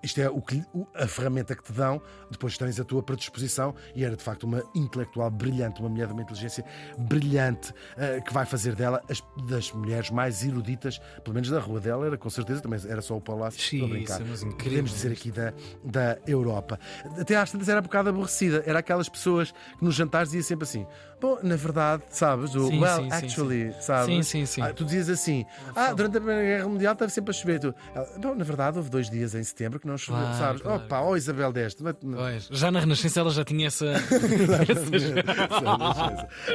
Isto 0.03 0.21
é 0.21 0.31
o 0.31 0.41
que, 0.41 0.63
a 0.95 1.07
ferramenta 1.07 1.55
que 1.55 1.63
te 1.63 1.73
dão, 1.73 2.01
depois 2.31 2.57
tens 2.57 2.79
a 2.79 2.85
tua 2.85 3.03
predisposição, 3.03 3.75
e 3.95 4.05
era 4.05 4.17
de 4.17 4.23
facto 4.23 4.45
uma 4.45 4.63
intelectual 4.75 5.31
brilhante, 5.31 5.81
uma 5.81 5.89
mulher 5.89 6.07
de 6.07 6.13
uma 6.13 6.23
inteligência 6.23 6.65
brilhante, 6.97 7.73
eh, 7.97 8.21
que 8.21 8.33
vai 8.33 8.47
fazer 8.47 8.75
dela 8.75 9.03
as 9.09 9.23
das 9.49 9.73
mulheres 9.73 10.11
mais 10.11 10.45
eruditas, 10.45 10.99
pelo 11.23 11.35
menos 11.35 11.51
da 11.51 11.59
rua 11.59 11.81
dela, 11.81 12.07
era 12.07 12.17
com 12.17 12.31
certeza, 12.31 12.61
também 12.61 12.81
era 12.89 13.01
só 13.01 13.17
o 13.17 13.21
palácio. 13.21 13.61
Sim, 13.61 13.77
estou 13.77 13.87
a 13.87 13.91
brincar. 13.91 14.21
é. 14.21 14.63
Podemos 14.63 14.91
dizer 14.91 15.13
aqui 15.13 15.31
da, 15.31 15.53
da 15.85 16.19
Europa. 16.27 16.79
Até 17.19 17.37
às 17.37 17.51
tantas 17.51 17.69
era 17.69 17.81
um 17.81 17.83
bocado 17.83 18.09
aborrecida. 18.11 18.63
Era 18.67 18.79
aquelas 18.79 19.09
pessoas 19.09 19.53
que 19.53 19.85
nos 19.85 19.95
jantares 19.95 20.31
diziam 20.31 20.47
sempre 20.47 20.65
assim: 20.65 20.87
Bom, 21.21 21.39
na 21.43 21.57
verdade, 21.57 22.05
sabes, 22.11 22.55
o 22.55 22.69
Sim, 22.69 22.81
well, 22.81 23.03
sim, 23.03 23.11
sim, 23.11 23.17
actually, 23.27 23.75
sabes? 23.81 24.07
Sim, 24.07 24.23
sim, 24.23 24.47
sim. 24.47 24.63
Ah, 24.63 24.73
tu 24.73 24.85
dizias 24.85 25.09
assim: 25.09 25.45
Ah, 25.75 25.93
durante 25.93 26.17
a 26.17 26.21
Primeira 26.21 26.43
Guerra 26.43 26.69
Mundial 26.69 26.93
estava 26.93 27.11
sempre 27.11 27.31
a 27.31 27.35
chover. 27.35 27.61
Tu, 27.61 27.75
Bom, 28.21 28.35
na 28.35 28.45
verdade, 28.45 28.79
houve 28.79 28.91
dois 28.91 29.11
dias 29.11 29.35
em 29.35 29.43
setembro 29.43 29.81
que 29.81 29.87
não 29.89 29.99
choveu, 29.99 30.23
Claro, 30.23 30.39
sabes? 30.39 30.63
claro. 30.63 30.83
Opa, 30.85 31.01
oh 31.03 31.17
Isabel 31.17 31.53
deste. 31.53 31.83
Pois, 31.83 32.49
já 32.51 32.71
na 32.71 32.81
Renascença 32.81 33.21
ela 33.21 33.31
já 33.31 33.45
tinha 33.45 33.67
essa. 33.67 33.87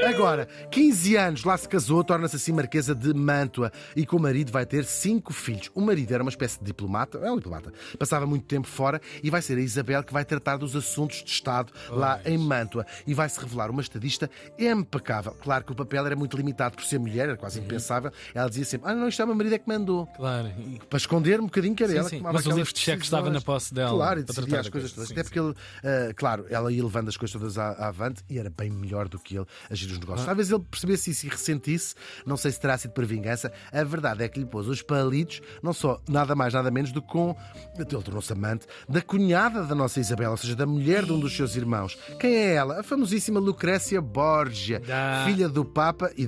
Agora, 0.07 0.47
15 0.71 1.15
anos, 1.15 1.43
lá 1.43 1.57
se 1.57 1.67
casou, 1.67 2.03
torna-se 2.03 2.35
assim 2.35 2.51
marquesa 2.51 2.93
de 2.95 3.13
Mantua 3.13 3.71
e 3.95 4.05
com 4.05 4.17
o 4.17 4.21
marido 4.21 4.51
vai 4.51 4.65
ter 4.65 4.85
cinco 4.85 5.33
filhos. 5.33 5.69
O 5.73 5.81
marido 5.81 6.13
era 6.13 6.23
uma 6.23 6.29
espécie 6.29 6.59
de 6.59 6.65
diplomata, 6.65 7.17
é 7.19 7.31
um 7.31 7.35
diplomata, 7.37 7.71
passava 7.97 8.25
muito 8.25 8.45
tempo 8.45 8.67
fora 8.67 9.01
e 9.21 9.29
vai 9.29 9.41
ser 9.41 9.57
a 9.57 9.61
Isabel 9.61 10.03
que 10.03 10.13
vai 10.13 10.25
tratar 10.25 10.57
dos 10.57 10.75
assuntos 10.75 11.23
de 11.23 11.29
Estado 11.31 11.71
lá 11.89 12.19
em 12.25 12.37
Mantua 12.37 12.85
e 13.05 13.13
vai 13.13 13.27
se 13.29 13.39
revelar 13.39 13.69
uma 13.69 13.81
estadista 13.81 14.29
impecável. 14.57 15.35
Claro 15.41 15.63
que 15.65 15.71
o 15.71 15.75
papel 15.75 16.05
era 16.05 16.15
muito 16.15 16.35
limitado 16.37 16.75
por 16.75 16.85
ser 16.85 16.99
mulher, 16.99 17.29
era 17.29 17.37
quase 17.37 17.59
impensável. 17.59 18.11
Ela 18.33 18.49
dizia 18.49 18.65
sempre: 18.65 18.89
Ah, 18.89 18.95
não, 18.95 19.07
isto 19.07 19.21
é 19.21 19.25
o 19.25 19.27
meu 19.27 19.35
marido 19.35 19.55
é 19.55 19.59
que 19.59 19.67
mandou. 19.67 20.05
Claro. 20.07 20.51
Para 20.89 20.97
esconder 20.97 21.39
um 21.39 21.45
bocadinho 21.45 21.75
que 21.75 21.83
era 21.83 21.91
Sim, 21.93 21.97
ela 21.99 22.09
sim. 22.09 22.15
que 22.17 22.21
tomava 22.21 22.37
Mas 22.37 22.45
o 22.45 22.51
livro 22.51 22.73
de 22.73 22.79
cheque 22.79 23.03
estava 23.03 23.22
decisões. 23.31 23.33
na 23.33 23.41
posse 23.53 23.73
dela, 23.73 23.91
Claro, 23.95 24.19
e 24.19 24.23
decidia 24.23 24.59
as 24.59 24.65
da 24.65 24.71
coisas 24.71 24.91
coisa. 24.91 24.95
todas. 24.95 25.07
Sim, 25.07 25.13
Até 25.13 25.23
porque 25.23 25.39
ele, 25.39 25.49
uh, 25.49 26.15
claro, 26.15 26.45
ela 26.49 26.71
ia 26.71 26.83
levando 26.83 27.09
as 27.09 27.17
coisas 27.17 27.33
todas 27.33 27.57
à, 27.57 27.69
à 27.71 27.87
avante 27.87 28.23
e 28.29 28.37
era 28.39 28.49
bem 28.49 28.69
melhor 28.69 29.07
do 29.07 29.19
que 29.19 29.35
ele 29.37 29.45
a 29.69 29.75
gerir 29.75 29.93
os 29.93 29.99
negócios. 29.99 30.25
Talvez 30.25 30.51
ele 30.51 30.63
percebesse 30.69 31.11
isso 31.11 31.25
e 31.25 31.29
ressentisse, 31.29 31.95
não 32.25 32.37
sei 32.37 32.51
se 32.51 32.59
terá 32.59 32.77
sido 32.77 32.91
por 32.91 33.05
vingança. 33.05 33.51
A 33.71 33.83
verdade 33.83 34.23
é 34.23 34.27
que 34.29 34.39
lhe 34.39 34.45
pôs 34.45 34.67
os 34.67 34.81
palitos, 34.81 35.41
não 35.61 35.73
só 35.73 36.01
nada 36.07 36.35
mais, 36.35 36.53
nada 36.53 36.69
menos 36.71 36.91
do 36.91 37.01
que 37.01 37.07
com. 37.07 37.35
Ele 37.75 37.85
tornou-se 37.85 38.31
amante 38.33 38.65
da 38.89 39.01
cunhada 39.01 39.63
da 39.63 39.75
nossa 39.75 39.99
Isabel, 39.99 40.31
ou 40.31 40.37
seja, 40.37 40.55
da 40.55 40.65
mulher 40.65 41.05
de 41.05 41.11
um 41.11 41.19
dos 41.19 41.35
seus 41.35 41.55
irmãos. 41.55 41.97
Quem 42.19 42.35
é 42.35 42.53
ela? 42.55 42.79
A 42.79 42.83
famosíssima 42.83 43.39
Lucrécia 43.39 44.01
Borgia, 44.01 44.81
Ah. 44.89 45.23
filha 45.25 45.47
do 45.49 45.63
Papa 45.65 46.11
e 46.17 46.27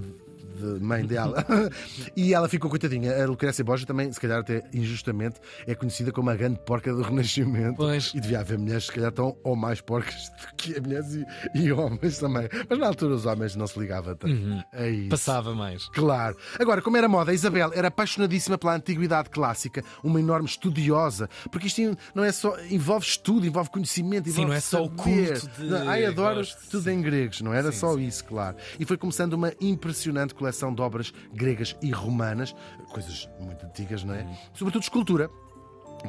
de 0.55 0.83
mãe 0.83 1.05
dela. 1.05 1.45
e 2.15 2.33
ela 2.33 2.47
ficou 2.49 2.69
coitadinha. 2.69 3.23
A 3.23 3.27
Lucrécia 3.27 3.63
Borgia 3.63 3.85
também, 3.85 4.11
se 4.11 4.19
calhar 4.19 4.39
até 4.39 4.63
injustamente, 4.73 5.39
é 5.67 5.75
conhecida 5.75 6.11
como 6.11 6.29
a 6.29 6.35
grande 6.35 6.59
porca 6.65 6.93
do 6.93 7.01
Renascimento. 7.01 7.77
Pois. 7.77 8.11
E 8.15 8.19
devia 8.19 8.39
haver 8.39 8.57
mulheres, 8.57 8.85
se 8.85 8.91
calhar, 8.91 9.11
tão 9.11 9.35
ou 9.43 9.55
mais 9.55 9.81
porcas 9.81 10.29
do 10.49 10.55
que 10.55 10.79
mulheres 10.79 11.13
e, 11.15 11.25
e 11.55 11.71
homens 11.71 12.17
também. 12.17 12.47
Mas 12.69 12.79
na 12.79 12.87
altura 12.87 13.15
os 13.15 13.25
homens 13.25 13.55
não 13.55 13.67
se 13.67 13.79
ligavam 13.79 14.15
tanto. 14.15 14.35
É 14.73 14.89
isso. 14.89 15.09
Passava 15.09 15.53
mais. 15.53 15.87
Claro. 15.89 16.37
Agora, 16.59 16.81
como 16.81 16.97
era 16.97 17.07
moda, 17.07 17.31
a 17.31 17.33
Isabel 17.33 17.71
era 17.73 17.87
apaixonadíssima 17.89 18.57
pela 18.57 18.75
antiguidade 18.75 19.29
clássica, 19.29 19.83
uma 20.03 20.19
enorme 20.19 20.47
estudiosa, 20.47 21.29
porque 21.51 21.67
isto 21.67 21.81
não 22.13 22.23
é 22.23 22.31
só. 22.31 22.55
envolve 22.69 23.05
estudo, 23.05 23.45
envolve 23.45 23.69
conhecimento, 23.69 24.25
Sim, 24.25 24.31
envolve 24.31 24.49
não 24.49 24.57
é 24.57 24.59
só 24.59 24.83
o 24.83 24.89
culto 24.89 25.47
de- 25.57 25.75
Ai, 25.87 26.05
adoro 26.05 26.35
Gosto, 26.37 26.69
tudo 26.69 26.83
sim. 26.83 26.91
em 26.91 27.01
gregos, 27.01 27.41
não 27.41 27.53
era 27.53 27.71
Sim, 27.71 27.79
só 27.79 27.93
sim. 27.95 28.05
isso, 28.05 28.23
claro. 28.25 28.55
E 28.79 28.85
foi 28.85 28.97
começando 28.97 29.33
uma 29.33 29.53
impressionante 29.59 30.33
coleção 30.33 30.44
de 30.73 30.81
obras 30.81 31.13
gregas 31.33 31.75
e 31.81 31.91
romanas, 31.91 32.55
coisas 32.91 33.29
muito 33.39 33.65
antigas, 33.65 34.03
não 34.03 34.13
é? 34.13 34.21
Uhum. 34.23 34.35
Sobretudo 34.53 34.83
escultura. 34.83 35.29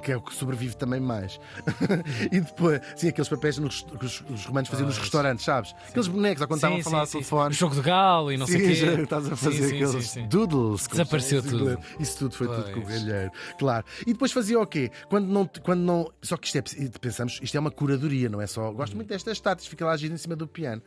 Que 0.03 0.13
é 0.13 0.17
o 0.17 0.21
que 0.21 0.35
sobrevive 0.35 0.77
também 0.77 1.01
mais. 1.01 1.39
e 2.33 2.41
depois, 2.41 2.81
sim, 2.97 3.09
aqueles 3.09 3.29
papéis 3.29 3.59
nos- 3.59 3.83
que 3.83 4.05
os, 4.05 4.21
os 4.29 4.45
romanos 4.47 4.69
faziam 4.69 4.87
nos 4.87 4.97
Pois. 4.97 5.05
restaurantes, 5.07 5.45
sabes? 5.45 5.75
Aqueles 5.89 6.09
bonecos, 6.09 6.43
ou 6.43 6.49
quando 6.49 6.59
estavam 6.59 6.79
a 6.79 6.83
falar 6.83 6.99
ao 7.01 7.07
sim, 7.07 7.13
sim. 7.13 7.19
telefone. 7.19 7.51
O 7.51 7.53
jogo 7.53 7.75
do 7.75 7.83
galo 7.83 8.33
e 8.33 8.37
não 8.37 8.47
sei 8.47 8.57
o 8.57 8.75
Sim, 8.77 8.97
quê. 8.97 9.03
estás 9.03 9.27
a 9.33 9.37
fazer 9.37 9.57
Sim, 9.57 9.69
sim, 9.69 9.75
aqueles 9.85 9.91
sim, 10.07 10.21
sim. 10.23 10.29
doodles. 10.29 10.87
Desapareceu 10.87 11.43
tudo. 11.43 11.79
Isso 12.01 12.19
tudo 12.19 12.35
foi 12.35 12.47
tudo 12.49 12.73
com 12.73 12.81
o 12.81 12.83
Pois. 12.83 13.03
galheiro. 13.05 13.31
Claro. 13.59 13.85
E 14.03 14.13
depois 14.13 14.33
fazia 14.33 14.59
o 14.61 14.67
quê? 14.67 14.91
Quando 15.09 15.27
não, 15.29 15.47
quando 15.63 15.81
não. 15.81 16.11
Só 16.23 16.37
que 16.37 16.47
isto 16.47 16.59
é. 16.59 16.63
Pensamos, 17.01 17.39
isto 17.43 17.57
é 17.57 17.61
uma 17.61 17.71
curadoria, 17.71 18.29
não 18.29 18.41
é 18.41 18.47
só. 18.47 18.71
Gosto 18.73 18.97
muito 18.97 19.09
destas 19.09 19.35
estátuas, 19.35 19.67
fica 19.67 19.85
lá 19.85 19.93
a 19.93 19.97
girar 19.97 20.15
em 20.15 20.19
cima 20.19 20.35
do 20.37 20.47
piano. 20.47 20.83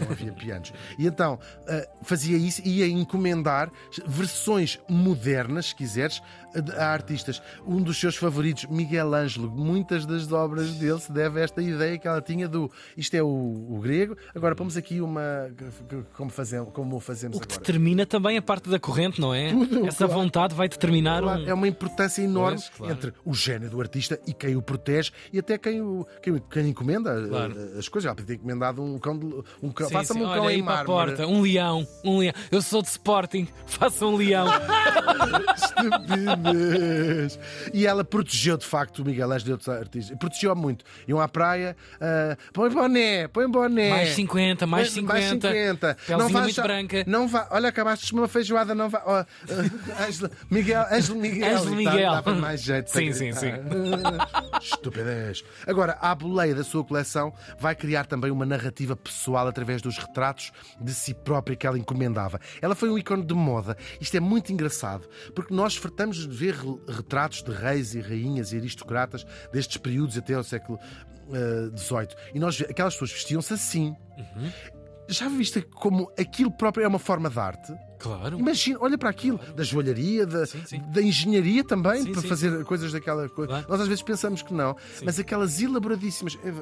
Não 0.00 0.10
havia 0.10 0.32
pianos. 0.32 0.72
E 0.98 1.06
então 1.06 1.38
ah, 1.68 1.86
fazia 2.02 2.36
isso 2.36 2.60
e 2.64 2.78
ia 2.80 2.86
encomendar 2.88 3.70
versões 4.06 4.78
modernas, 4.88 5.66
se 5.66 5.74
quiseres, 5.74 6.22
a 6.76 6.84
artistas. 6.86 7.40
Um 7.66 7.80
dos 7.82 7.98
seus 7.98 8.16
favoritos, 8.16 8.51
Miguel 8.70 9.14
Ângelo, 9.14 9.50
muitas 9.50 10.04
das 10.06 10.30
obras 10.32 10.70
dele 10.74 10.98
se 11.00 11.10
deve 11.12 11.40
a 11.40 11.44
esta 11.44 11.62
ideia 11.62 11.98
que 11.98 12.06
ela 12.08 12.20
tinha 12.20 12.48
do 12.48 12.70
isto 12.96 13.14
é 13.14 13.22
o, 13.22 13.26
o 13.26 13.78
grego, 13.82 14.16
agora 14.34 14.54
pomos 14.54 14.76
aqui 14.76 15.00
uma. 15.00 15.22
como 16.16 16.30
fazemos, 16.30 16.70
como 16.72 17.00
fazemos 17.00 17.36
O 17.36 17.40
que 17.40 17.46
agora. 17.46 17.60
determina 17.60 18.04
também 18.06 18.36
a 18.38 18.42
parte 18.42 18.68
da 18.68 18.78
corrente, 18.78 19.20
não 19.20 19.34
é? 19.34 19.50
Tudo, 19.50 19.86
Essa 19.86 20.06
claro. 20.06 20.12
vontade 20.22 20.54
vai 20.54 20.68
determinar 20.68 21.22
Claro, 21.22 21.42
um. 21.42 21.46
é 21.48 21.54
uma 21.54 21.68
importância 21.68 22.22
enorme 22.22 22.58
Pois, 22.58 22.68
claro. 22.76 22.92
entre 22.92 23.12
o 23.24 23.34
gênio 23.34 23.70
do 23.70 23.80
artista 23.80 24.20
e 24.26 24.32
quem 24.32 24.56
o 24.56 24.62
protege 24.62 25.10
e 25.32 25.38
até 25.38 25.56
quem, 25.58 25.80
o, 25.80 26.06
quem, 26.22 26.38
quem 26.50 26.68
encomenda 26.68 27.10
eh, 27.24 27.28
Claro. 27.28 27.54
as 27.78 27.88
coisas. 27.88 28.06
Ela 28.06 28.14
podia 28.14 28.26
ter 28.28 28.34
encomendado 28.34 28.82
um 28.82 28.98
cão. 28.98 29.18
De, 29.18 29.26
um 29.62 29.70
cão 29.70 29.86
Sim, 29.88 29.92
Faça-me 29.94 30.20
sim. 30.20 30.26
um 30.26 30.28
Olha 30.28 30.38
cão 30.40 30.46
aí 30.48 30.58
em 30.58 30.62
mármore. 30.62 30.86
porta, 30.86 31.26
um 31.26 31.40
leão, 31.40 31.86
um 32.04 32.18
leão. 32.18 32.32
Eu 32.50 32.60
sou 32.62 32.82
de 32.82 32.88
Sporting, 32.88 33.46
faça 33.66 34.04
um 34.06 34.16
leão. 34.16 34.46
Estupidez. 35.56 37.38
E 37.72 37.86
ela 37.86 38.04
protegeu 38.04 38.31
de 38.36 38.66
facto 38.66 39.00
o 39.00 39.04
Miguel 39.04 39.30
Ângelo 39.32 39.50
e 39.50 39.52
outros 39.52 39.68
artistas. 39.68 40.16
Protegeu 40.18 40.54
muito. 40.56 40.84
Iam 41.06 41.20
à 41.20 41.28
praia, 41.28 41.76
ah, 42.00 42.36
põe 42.52 42.70
boné, 42.70 43.28
põe 43.28 43.50
boné. 43.50 43.90
Mais 43.90 44.08
50, 44.10 44.66
mais 44.66 44.90
50. 44.90 45.12
Mais 45.12 45.24
50. 45.26 45.96
Pelzinha 46.06 46.28
vai 46.32 46.42
muito 46.42 46.62
branca. 46.62 47.04
Não 47.06 47.28
vá. 47.28 47.48
Olha, 47.50 47.68
acabaste 47.68 48.06
de 48.06 48.12
uma 48.14 48.28
feijoada, 48.28 48.74
não 48.74 48.88
vá. 48.88 49.02
ó, 49.06 49.16
ah, 49.20 50.06
Ângelo 50.06 50.30
Miguel, 50.50 50.84
Ângelo 50.90 51.18
Miguel. 51.20 51.48
Ângelo 51.56 51.70
tá- 51.70 51.76
Miguel. 51.92 52.12
dava 52.12 52.34
mais 52.34 52.62
jeito 52.62 52.90
Sim, 52.90 53.12
sim, 53.12 53.30
gritar. 53.30 54.28
Estupidez. 54.62 55.44
Agora, 55.66 55.96
a 56.00 56.14
boleia 56.14 56.54
da 56.54 56.64
sua 56.64 56.84
coleção 56.84 57.32
vai 57.58 57.74
criar 57.74 58.06
também 58.06 58.30
uma 58.30 58.46
narrativa 58.46 58.96
pessoal 58.96 59.46
através 59.46 59.82
dos 59.82 59.98
retratos 59.98 60.52
de 60.80 60.92
si 60.94 61.14
própria 61.14 61.56
que 61.56 61.66
ela 61.66 61.78
encomendava. 61.78 62.40
Ela 62.60 62.74
foi 62.74 62.88
um 62.90 62.98
ícone 62.98 63.24
de 63.24 63.34
moda. 63.34 63.76
Isto 64.00 64.16
é 64.16 64.20
muito 64.20 64.52
engraçado, 64.52 65.08
porque 65.34 65.52
nós 65.54 65.76
fartamos 65.76 66.16
de 66.18 66.28
ver 66.28 66.54
re- 66.54 66.78
retratos 66.88 67.42
de 67.42 67.50
reis 67.52 67.94
e 67.94 68.00
rainhas 68.00 68.21
e 68.52 68.56
aristocratas 68.56 69.26
destes 69.52 69.76
períodos 69.76 70.16
até 70.16 70.34
ao 70.34 70.44
século 70.44 70.78
XVIII. 71.76 72.08
e 72.34 72.38
nós 72.38 72.60
aquelas 72.60 72.94
pessoas 72.94 73.12
vestiam-se 73.12 73.54
assim. 73.54 73.94
Já 75.08 75.28
viste 75.28 75.62
como 75.62 76.10
aquilo 76.18 76.50
próprio 76.50 76.84
é 76.84 76.88
uma 76.88 76.98
forma 76.98 77.28
de 77.28 77.38
arte? 77.38 77.72
Claro. 78.02 78.38
Imagina, 78.38 78.78
olha 78.80 78.98
para 78.98 79.08
aquilo, 79.08 79.38
da 79.54 79.62
joalharia, 79.62 80.26
da, 80.26 80.44
Sim, 80.46 80.62
sim. 80.66 80.82
da 80.88 81.00
engenharia 81.00 81.62
também, 81.64 82.02
Sim, 82.02 82.12
para 82.12 82.22
fazer 82.22 82.64
coisas 82.64 82.92
daquela 82.92 83.28
coisa. 83.28 83.48
Claro. 83.52 83.66
Nós 83.68 83.80
às 83.80 83.88
vezes 83.88 84.02
pensamos 84.02 84.42
que 84.42 84.52
não, 84.52 84.76
mas 85.04 85.18
aquelas 85.18 85.60
elaboradíssimas. 85.60 86.38
eh, 86.44 86.52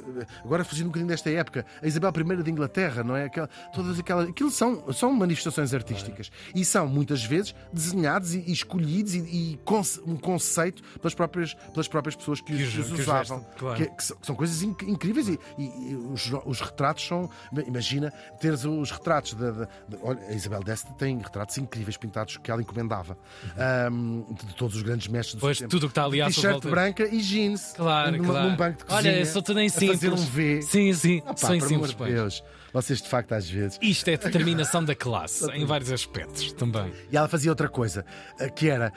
Agora 0.44 0.64
fugindo 0.64 0.86
um 0.86 0.88
bocadinho 0.90 1.08
desta 1.08 1.30
época, 1.30 1.64
a 1.82 1.86
Isabel 1.86 2.12
I 2.38 2.42
de 2.42 2.50
Inglaterra, 2.50 3.02
não 3.02 3.16
é? 3.16 3.24
Aquela, 3.24 3.48
todas 3.74 3.98
aquelas. 3.98 4.28
Aquilo 4.28 4.50
são, 4.50 4.92
são 4.92 5.12
manifestações 5.12 5.72
artísticas 5.72 6.30
e 6.54 6.64
são 6.64 6.86
muitas 6.86 7.24
vezes 7.24 7.54
desenhados 7.72 8.34
e, 8.34 8.50
escolhidos 8.52 9.14
e, 9.14 9.18
e 9.20 9.60
conce- 9.64 10.00
um 10.06 10.16
conceito 10.16 10.82
pelas 10.98 11.14
próprias, 11.14 11.54
pelas 11.72 11.88
próprias 11.88 12.16
pessoas 12.16 12.40
que, 12.40 12.54
Que 12.56 12.62
os, 12.64 12.72
que 12.72 13.00
usavam. 13.00 13.38
vestem, 13.38 13.58
claro. 13.58 13.76
Que- 13.78 13.90
que 13.96 14.04
são, 14.04 14.16
que 14.20 14.34
coisas 14.34 14.62
inc- 14.62 14.82
incríveis 14.82 15.28
e, 15.28 15.38
e- 15.58 15.62
e 15.92 15.96
os, 16.12 16.30
os 16.44 16.60
retratos 16.60 17.06
são. 17.06 17.30
Imagina 17.66 18.12
teres 18.40 18.64
os 18.64 18.90
retratos 18.90 19.34
da. 19.34 19.50
da- 19.50 19.64
da- 19.88 19.98
olha, 20.02 20.20
a 20.28 20.32
Isabel 20.32 20.62
d'Este 20.62 20.92
tem 20.94 21.18
retratos 21.30 21.56
incríveis 21.58 21.96
pintados 21.96 22.36
que 22.36 22.50
ela 22.50 22.60
encomendava 22.60 23.16
ahm, 23.56 24.22
de, 24.34 24.46
de 24.46 24.54
todos 24.56 24.76
os 24.76 24.82
grandes 24.82 25.06
mestres 25.08 25.36
do 25.36 25.40
Pois, 25.40 25.58
seu 25.58 25.64
tempo. 25.68 25.70
tudo 25.70 25.86
que 25.88 25.92
está 25.92 26.04
ali 26.04 26.20
à 26.20 26.26
T-shirt 26.26 26.62
branca 26.66 27.04
e 27.06 27.20
jeans. 27.20 27.72
Claro, 27.76 28.12
numa- 28.16 28.24
claro. 28.32 28.50
Num 28.50 28.56
banco 28.56 28.78
de 28.78 28.84
cozinha. 28.84 29.12
Olha, 29.14 29.26
sou 29.26 29.42
tudo 29.42 29.60
em 29.60 29.66
a 29.66 29.70
simples. 29.70 30.00
fazer 30.00 30.12
um 30.12 30.16
V. 30.16 30.62
Sim, 30.62 30.92
sim. 30.92 31.22
Ah, 31.24 31.28
pá, 31.32 31.36
sou 31.36 31.54
em 31.54 31.60
simples, 31.60 31.94
amor. 31.94 32.08
Deus. 32.08 32.42
Vocês 32.72 33.00
de 33.02 33.08
facto 33.08 33.32
às 33.32 33.48
vezes. 33.48 33.78
Isto 33.82 34.08
é 34.10 34.14
a 34.14 34.16
determinação 34.16 34.84
da 34.84 34.94
classe, 34.94 35.44
em 35.52 35.64
vários 35.64 35.90
aspectos 35.92 36.52
também. 36.52 36.92
E 37.10 37.16
ela 37.16 37.26
fazia 37.28 37.50
outra 37.50 37.68
coisa, 37.68 38.04
eh, 38.38 38.48
que 38.48 38.68
era 38.68 38.92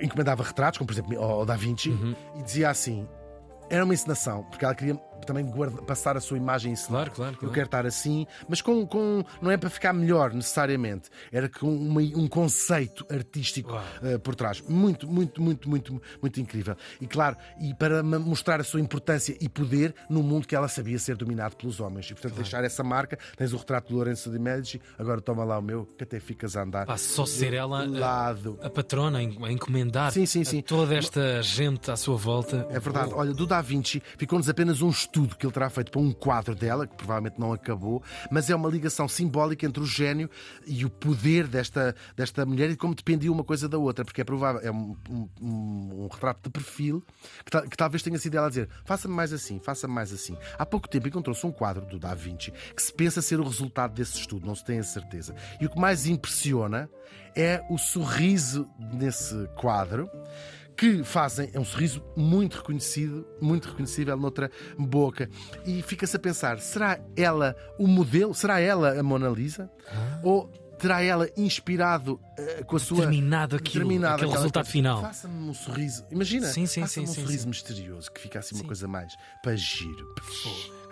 encomendava 0.00 0.42
retratos, 0.42 0.78
como 0.78 0.86
por 0.88 0.92
exemplo 0.94 1.18
ao 1.20 1.30
ao 1.40 1.46
Da 1.46 1.56
Vinci, 1.56 1.90
Uhum. 1.90 2.14
e 2.36 2.42
dizia 2.42 2.70
assim: 2.70 3.08
era 3.70 3.84
uma 3.84 3.94
encenação, 3.94 4.44
porque 4.44 4.64
ela 4.64 4.74
queria 4.74 4.94
também 5.24 5.44
guarda- 5.44 5.82
passar 5.82 6.16
a 6.16 6.20
sua 6.20 6.36
imagem 6.36 6.72
encenada. 6.72 6.94
Claro, 7.10 7.10
claro, 7.12 7.32
Eu 7.34 7.38
claro. 7.38 7.54
quero 7.54 7.66
estar 7.66 7.86
assim, 7.86 8.26
mas 8.48 8.60
com, 8.60 8.86
com- 8.86 9.24
não 9.40 9.50
é 9.50 9.56
para 9.56 9.70
ficar 9.70 9.92
melhor 9.92 10.32
necessariamente, 10.32 11.10
era 11.32 11.48
com 11.48 11.74
uma- 11.74 12.00
um 12.00 12.28
conceito 12.28 13.06
artístico 13.10 13.78
eh, 14.02 14.18
por 14.18 14.34
trás. 14.34 14.60
Muito, 14.68 15.08
muito, 15.08 15.42
muito, 15.42 15.68
muito, 15.68 16.02
muito 16.20 16.40
incrível. 16.40 16.76
E 17.00 17.06
claro, 17.06 17.36
e 17.60 17.74
para 17.74 18.02
mostrar 18.02 18.60
a 18.60 18.64
sua 18.64 18.80
importância 18.80 19.36
e 19.40 19.48
poder 19.48 19.94
num 20.08 20.22
mundo 20.22 20.46
que 20.46 20.54
ela 20.54 20.68
sabia 20.68 20.98
ser 20.98 21.16
dominado 21.16 21.56
pelos 21.56 21.80
homens. 21.80 22.10
E 22.10 22.14
portanto, 22.14 22.34
deixar 22.34 22.62
essa 22.64 22.82
marca, 22.84 23.18
tens 23.36 23.52
o 23.52 23.56
retrato 23.56 23.88
de 23.88 23.94
Lourenço 23.94 24.30
de 24.30 24.38
Médici, 24.38 24.80
agora 24.98 25.20
toma 25.20 25.44
lá 25.44 25.58
o 25.58 25.62
meu, 25.62 25.84
que 25.86 26.04
até 26.04 26.20
ficas 26.20 26.56
a 26.56 26.62
andar. 26.62 26.86
Pá, 26.86 26.96
só 26.96 27.24
ser 27.26 27.52
ela 27.54 27.82
a, 27.82 27.86
lado. 27.86 28.58
a 28.62 28.70
patrona 28.70 29.18
a 29.18 29.22
en- 29.22 29.44
a 29.44 29.52
encomendar 29.52 30.12
Sim, 30.12 30.26
sim, 30.26 30.44
sim. 30.44 30.62
toda 30.62 30.94
esta 30.94 31.42
gente 31.42 31.90
à 31.90 31.96
sua 31.96 32.16
volta. 32.16 32.66
É 32.70 32.78
verdade. 32.78 33.12
Olha, 33.14 33.32
do 33.32 33.46
Da 33.46 33.60
Vinci 33.60 34.02
ficou-nos 34.18 34.48
apenas 34.48 34.82
um 34.82 34.90
estudo 35.14 35.36
que 35.36 35.46
ele 35.46 35.52
terá 35.52 35.70
feito 35.70 35.92
para 35.92 36.00
um 36.00 36.12
quadro 36.12 36.54
dela, 36.56 36.86
que 36.88 36.96
provavelmente 36.96 37.38
não 37.38 37.52
acabou, 37.52 38.02
mas 38.32 38.50
é 38.50 38.54
uma 38.54 38.68
ligação 38.68 39.06
simbólica 39.06 39.64
entre 39.64 39.80
o 39.80 39.86
gênio 39.86 40.28
e 40.66 40.84
o 40.84 40.90
poder 40.90 41.46
desta, 41.46 41.94
desta 42.16 42.44
mulher 42.44 42.70
e 42.70 42.76
como 42.76 42.94
dependia 42.96 43.30
uma 43.30 43.44
coisa 43.44 43.68
da 43.68 43.78
outra, 43.78 44.04
porque 44.04 44.20
é 44.20 44.24
provável, 44.24 44.60
é 44.62 44.72
um, 44.72 44.96
um- 45.08 45.28
um- 45.40 46.08
retrato 46.12 46.40
de 46.44 46.50
perfil 46.50 47.04
que, 47.44 47.50
ta- 47.50 47.62
que 47.62 47.76
talvez 47.76 48.02
tenha 48.02 48.18
sido 48.18 48.36
ela 48.36 48.46
a 48.46 48.48
dizer: 48.50 48.68
faça-me 48.84 49.14
mais 49.14 49.32
assim, 49.32 49.60
faça-me 49.60 49.94
mais 49.94 50.12
assim. 50.12 50.36
Há 50.58 50.66
pouco 50.66 50.88
tempo 50.88 51.06
encontrou-se 51.06 51.46
um 51.46 51.52
quadro 51.52 51.86
do 51.86 51.98
Da 51.98 52.12
Vinci 52.14 52.50
que 52.74 52.82
se 52.82 52.92
pensa 52.92 53.22
ser 53.22 53.38
o 53.38 53.44
resultado 53.44 53.94
desse 53.94 54.18
estudo, 54.18 54.44
não 54.46 54.54
se 54.54 54.64
tem 54.64 54.80
a 54.80 54.82
certeza. 54.82 55.34
E 55.60 55.66
o 55.66 55.70
que 55.70 55.78
mais 55.78 56.06
impressiona 56.06 56.90
é 57.36 57.62
o 57.70 57.78
sorriso 57.78 58.68
nesse 58.92 59.48
quadro 59.56 60.08
que 60.76 61.02
fazem. 61.04 61.50
É 61.52 61.60
um 61.60 61.64
sorriso 61.64 62.02
muito 62.16 62.58
reconhecido, 62.58 63.26
muito 63.40 63.68
reconhecível 63.68 64.16
noutra 64.16 64.50
boca. 64.78 65.28
E 65.64 65.82
fica-se 65.82 66.16
a 66.16 66.18
pensar: 66.18 66.58
será 66.60 67.00
ela 67.16 67.56
o 67.78 67.86
modelo? 67.86 68.34
Será 68.34 68.60
ela 68.60 68.98
a 68.98 69.02
Mona 69.02 69.28
Lisa? 69.28 69.70
Ah. 69.88 70.20
Ou 70.22 70.50
terá 70.78 71.02
ela 71.02 71.28
inspirado 71.36 72.14
uh, 72.38 72.64
com 72.66 72.76
a 72.76 72.78
sua. 72.78 72.98
Terminado 73.02 73.56
aquilo, 73.56 73.84
determinado 73.84 74.16
aquele 74.16 74.32
resultado 74.32 74.64
coisa? 74.64 74.72
final. 74.72 75.00
Faça-me 75.00 75.48
um 75.48 75.54
sorriso. 75.54 76.04
Imagina, 76.10 76.48
Sim, 76.48 76.66
sim, 76.66 76.80
faça-me 76.80 77.06
sim, 77.06 77.12
um 77.12 77.14
sim, 77.14 77.20
sorriso 77.22 77.42
sim. 77.44 77.48
misterioso 77.48 78.12
que 78.12 78.20
fica 78.20 78.38
assim 78.38 78.54
uma 78.56 78.64
coisa 78.64 78.86
mais 78.88 79.14
para 79.42 79.56
giro. 79.56 80.14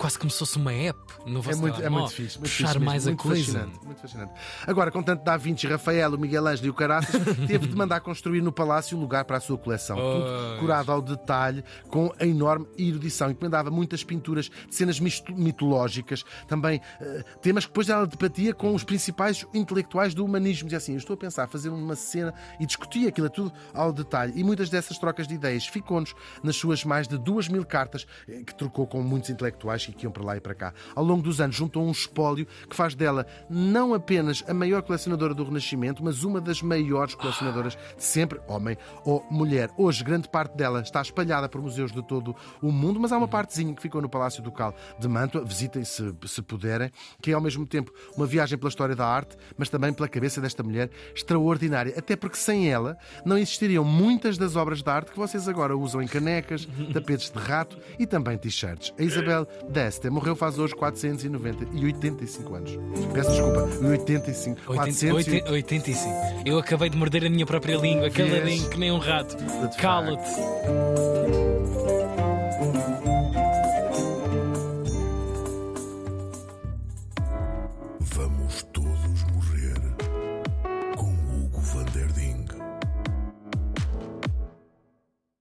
Quase 0.02 0.18
como 0.18 0.32
se 0.32 0.38
fosse 0.40 0.56
uma 0.56 0.72
app 0.72 0.98
no 1.24 1.38
É 1.38 1.42
vosso 1.42 1.60
muito, 1.60 1.80
é 1.80 1.88
muito 1.88 2.10
fixe. 2.10 2.36
Muito 2.36 2.50
Puxar 2.50 2.72
fixe 2.72 2.78
mais 2.80 3.06
muito 3.06 3.20
a 3.20 3.22
coisa. 3.22 3.52
Fascinante, 3.52 3.86
muito 3.86 4.00
fascinante. 4.00 4.32
Agora, 4.66 4.90
com 4.90 5.00
tanto 5.00 5.22
Da 5.22 5.36
Vinci, 5.36 5.68
Rafael, 5.68 6.12
o 6.12 6.18
Miguel 6.18 6.44
Ângelo 6.44 6.66
e 6.66 6.70
o 6.70 6.74
Caraças, 6.74 7.22
teve 7.46 7.68
de 7.68 7.76
mandar 7.76 8.00
construir 8.00 8.40
no 8.40 8.50
palácio 8.50 8.98
um 8.98 9.00
lugar 9.00 9.24
para 9.24 9.36
a 9.36 9.40
sua 9.40 9.56
coleção. 9.56 9.96
Tudo 9.96 10.58
curado 10.58 10.90
ao 10.90 11.00
detalhe, 11.00 11.62
com 11.88 12.12
a 12.18 12.26
enorme 12.26 12.66
erudição. 12.76 13.30
Encomendava 13.30 13.70
muitas 13.70 14.02
pinturas 14.02 14.50
de 14.68 14.74
cenas 14.74 14.98
mitológicas, 14.98 16.24
também 16.48 16.80
eh, 17.00 17.24
temas 17.40 17.64
que 17.64 17.70
depois 17.70 17.88
ela 17.88 18.04
debatia 18.04 18.52
com 18.52 18.74
os 18.74 18.82
principais 18.82 19.46
intelectuais 19.54 20.14
do 20.14 20.24
humanismo. 20.24 20.66
Dizia 20.66 20.78
assim: 20.78 20.92
Eu 20.94 20.98
estou 20.98 21.14
a 21.14 21.16
pensar 21.16 21.46
fazer 21.46 21.68
uma 21.68 21.94
cena 21.94 22.34
e 22.58 22.66
discutia 22.66 23.08
aquilo 23.08 23.30
tudo 23.30 23.52
ao 23.72 23.92
detalhe. 23.92 24.32
E 24.34 24.42
muitas 24.42 24.68
dessas 24.68 24.98
trocas 24.98 25.28
de 25.28 25.34
ideias 25.36 25.64
ficou-nos 25.64 26.12
nas 26.42 26.56
suas 26.56 26.84
mais 26.84 27.06
de 27.06 27.16
duas 27.16 27.46
mil 27.46 27.64
cartas 27.64 28.04
eh, 28.28 28.42
que 28.44 28.52
trocou 28.52 28.84
com 28.84 29.00
muitos 29.00 29.30
intelectuais 29.30 29.91
que 29.92 30.04
iam 30.04 30.12
para 30.12 30.24
lá 30.24 30.36
e 30.36 30.40
para 30.40 30.54
cá. 30.54 30.72
Ao 30.94 31.04
longo 31.04 31.22
dos 31.22 31.40
anos, 31.40 31.56
juntou 31.56 31.84
um 31.84 31.90
espólio 31.90 32.46
que 32.68 32.76
faz 32.76 32.94
dela 32.94 33.26
não 33.48 33.94
apenas 33.94 34.44
a 34.48 34.54
maior 34.54 34.82
colecionadora 34.82 35.34
do 35.34 35.44
Renascimento, 35.44 36.02
mas 36.02 36.24
uma 36.24 36.40
das 36.40 36.62
maiores 36.62 37.14
colecionadoras 37.14 37.76
de 37.96 38.04
sempre, 38.04 38.40
homem 38.46 38.76
ou 39.04 39.24
mulher. 39.30 39.70
Hoje, 39.76 40.04
grande 40.04 40.28
parte 40.28 40.56
dela 40.56 40.80
está 40.80 41.00
espalhada 41.00 41.48
por 41.48 41.60
museus 41.60 41.92
de 41.92 42.02
todo 42.02 42.34
o 42.60 42.70
mundo, 42.70 43.00
mas 43.00 43.12
há 43.12 43.18
uma 43.18 43.28
partezinha 43.28 43.74
que 43.74 43.82
ficou 43.82 44.00
no 44.00 44.08
Palácio 44.08 44.42
Ducal 44.42 44.74
de 44.98 45.08
Mantua. 45.08 45.44
Visitem 45.44 45.84
se, 45.84 46.14
se 46.26 46.42
puderem, 46.42 46.90
que 47.20 47.30
é 47.30 47.34
ao 47.34 47.40
mesmo 47.40 47.66
tempo 47.66 47.92
uma 48.16 48.26
viagem 48.26 48.58
pela 48.58 48.68
história 48.68 48.94
da 48.94 49.06
arte, 49.06 49.36
mas 49.56 49.68
também 49.68 49.92
pela 49.92 50.08
cabeça 50.08 50.40
desta 50.40 50.62
mulher 50.62 50.90
extraordinária. 51.14 51.94
Até 51.96 52.16
porque 52.16 52.36
sem 52.36 52.70
ela 52.70 52.96
não 53.24 53.38
existiriam 53.38 53.84
muitas 53.84 54.38
das 54.38 54.56
obras 54.56 54.82
de 54.82 54.90
arte 54.90 55.12
que 55.12 55.18
vocês 55.18 55.48
agora 55.48 55.76
usam 55.76 56.02
em 56.02 56.06
canecas, 56.06 56.68
tapetes 56.92 57.30
de 57.30 57.38
rato 57.38 57.78
e 57.98 58.06
também 58.06 58.36
t-shirts. 58.38 58.92
A 58.98 59.02
Isabel 59.02 59.46
d'Este 59.82 60.08
morreu 60.10 60.36
faz 60.36 60.58
hoje 60.58 60.74
490 60.76 61.66
e 61.72 61.84
85 61.84 62.54
anos. 62.54 62.78
Peço 63.12 63.30
desculpa, 63.30 63.68
85. 63.84 64.60
400 64.66 65.02
e 65.02 65.12
80, 65.12 65.50
85. 65.50 66.14
Eu 66.46 66.58
acabei 66.58 66.88
de 66.88 66.96
morder 66.96 67.26
a 67.26 67.30
minha 67.30 67.44
própria 67.44 67.76
língua, 67.76 68.08
caladinho, 68.10 68.70
que 68.70 68.78
nem 68.78 68.92
um 68.92 68.98
rato. 68.98 69.36
Cala-te. 69.78 71.11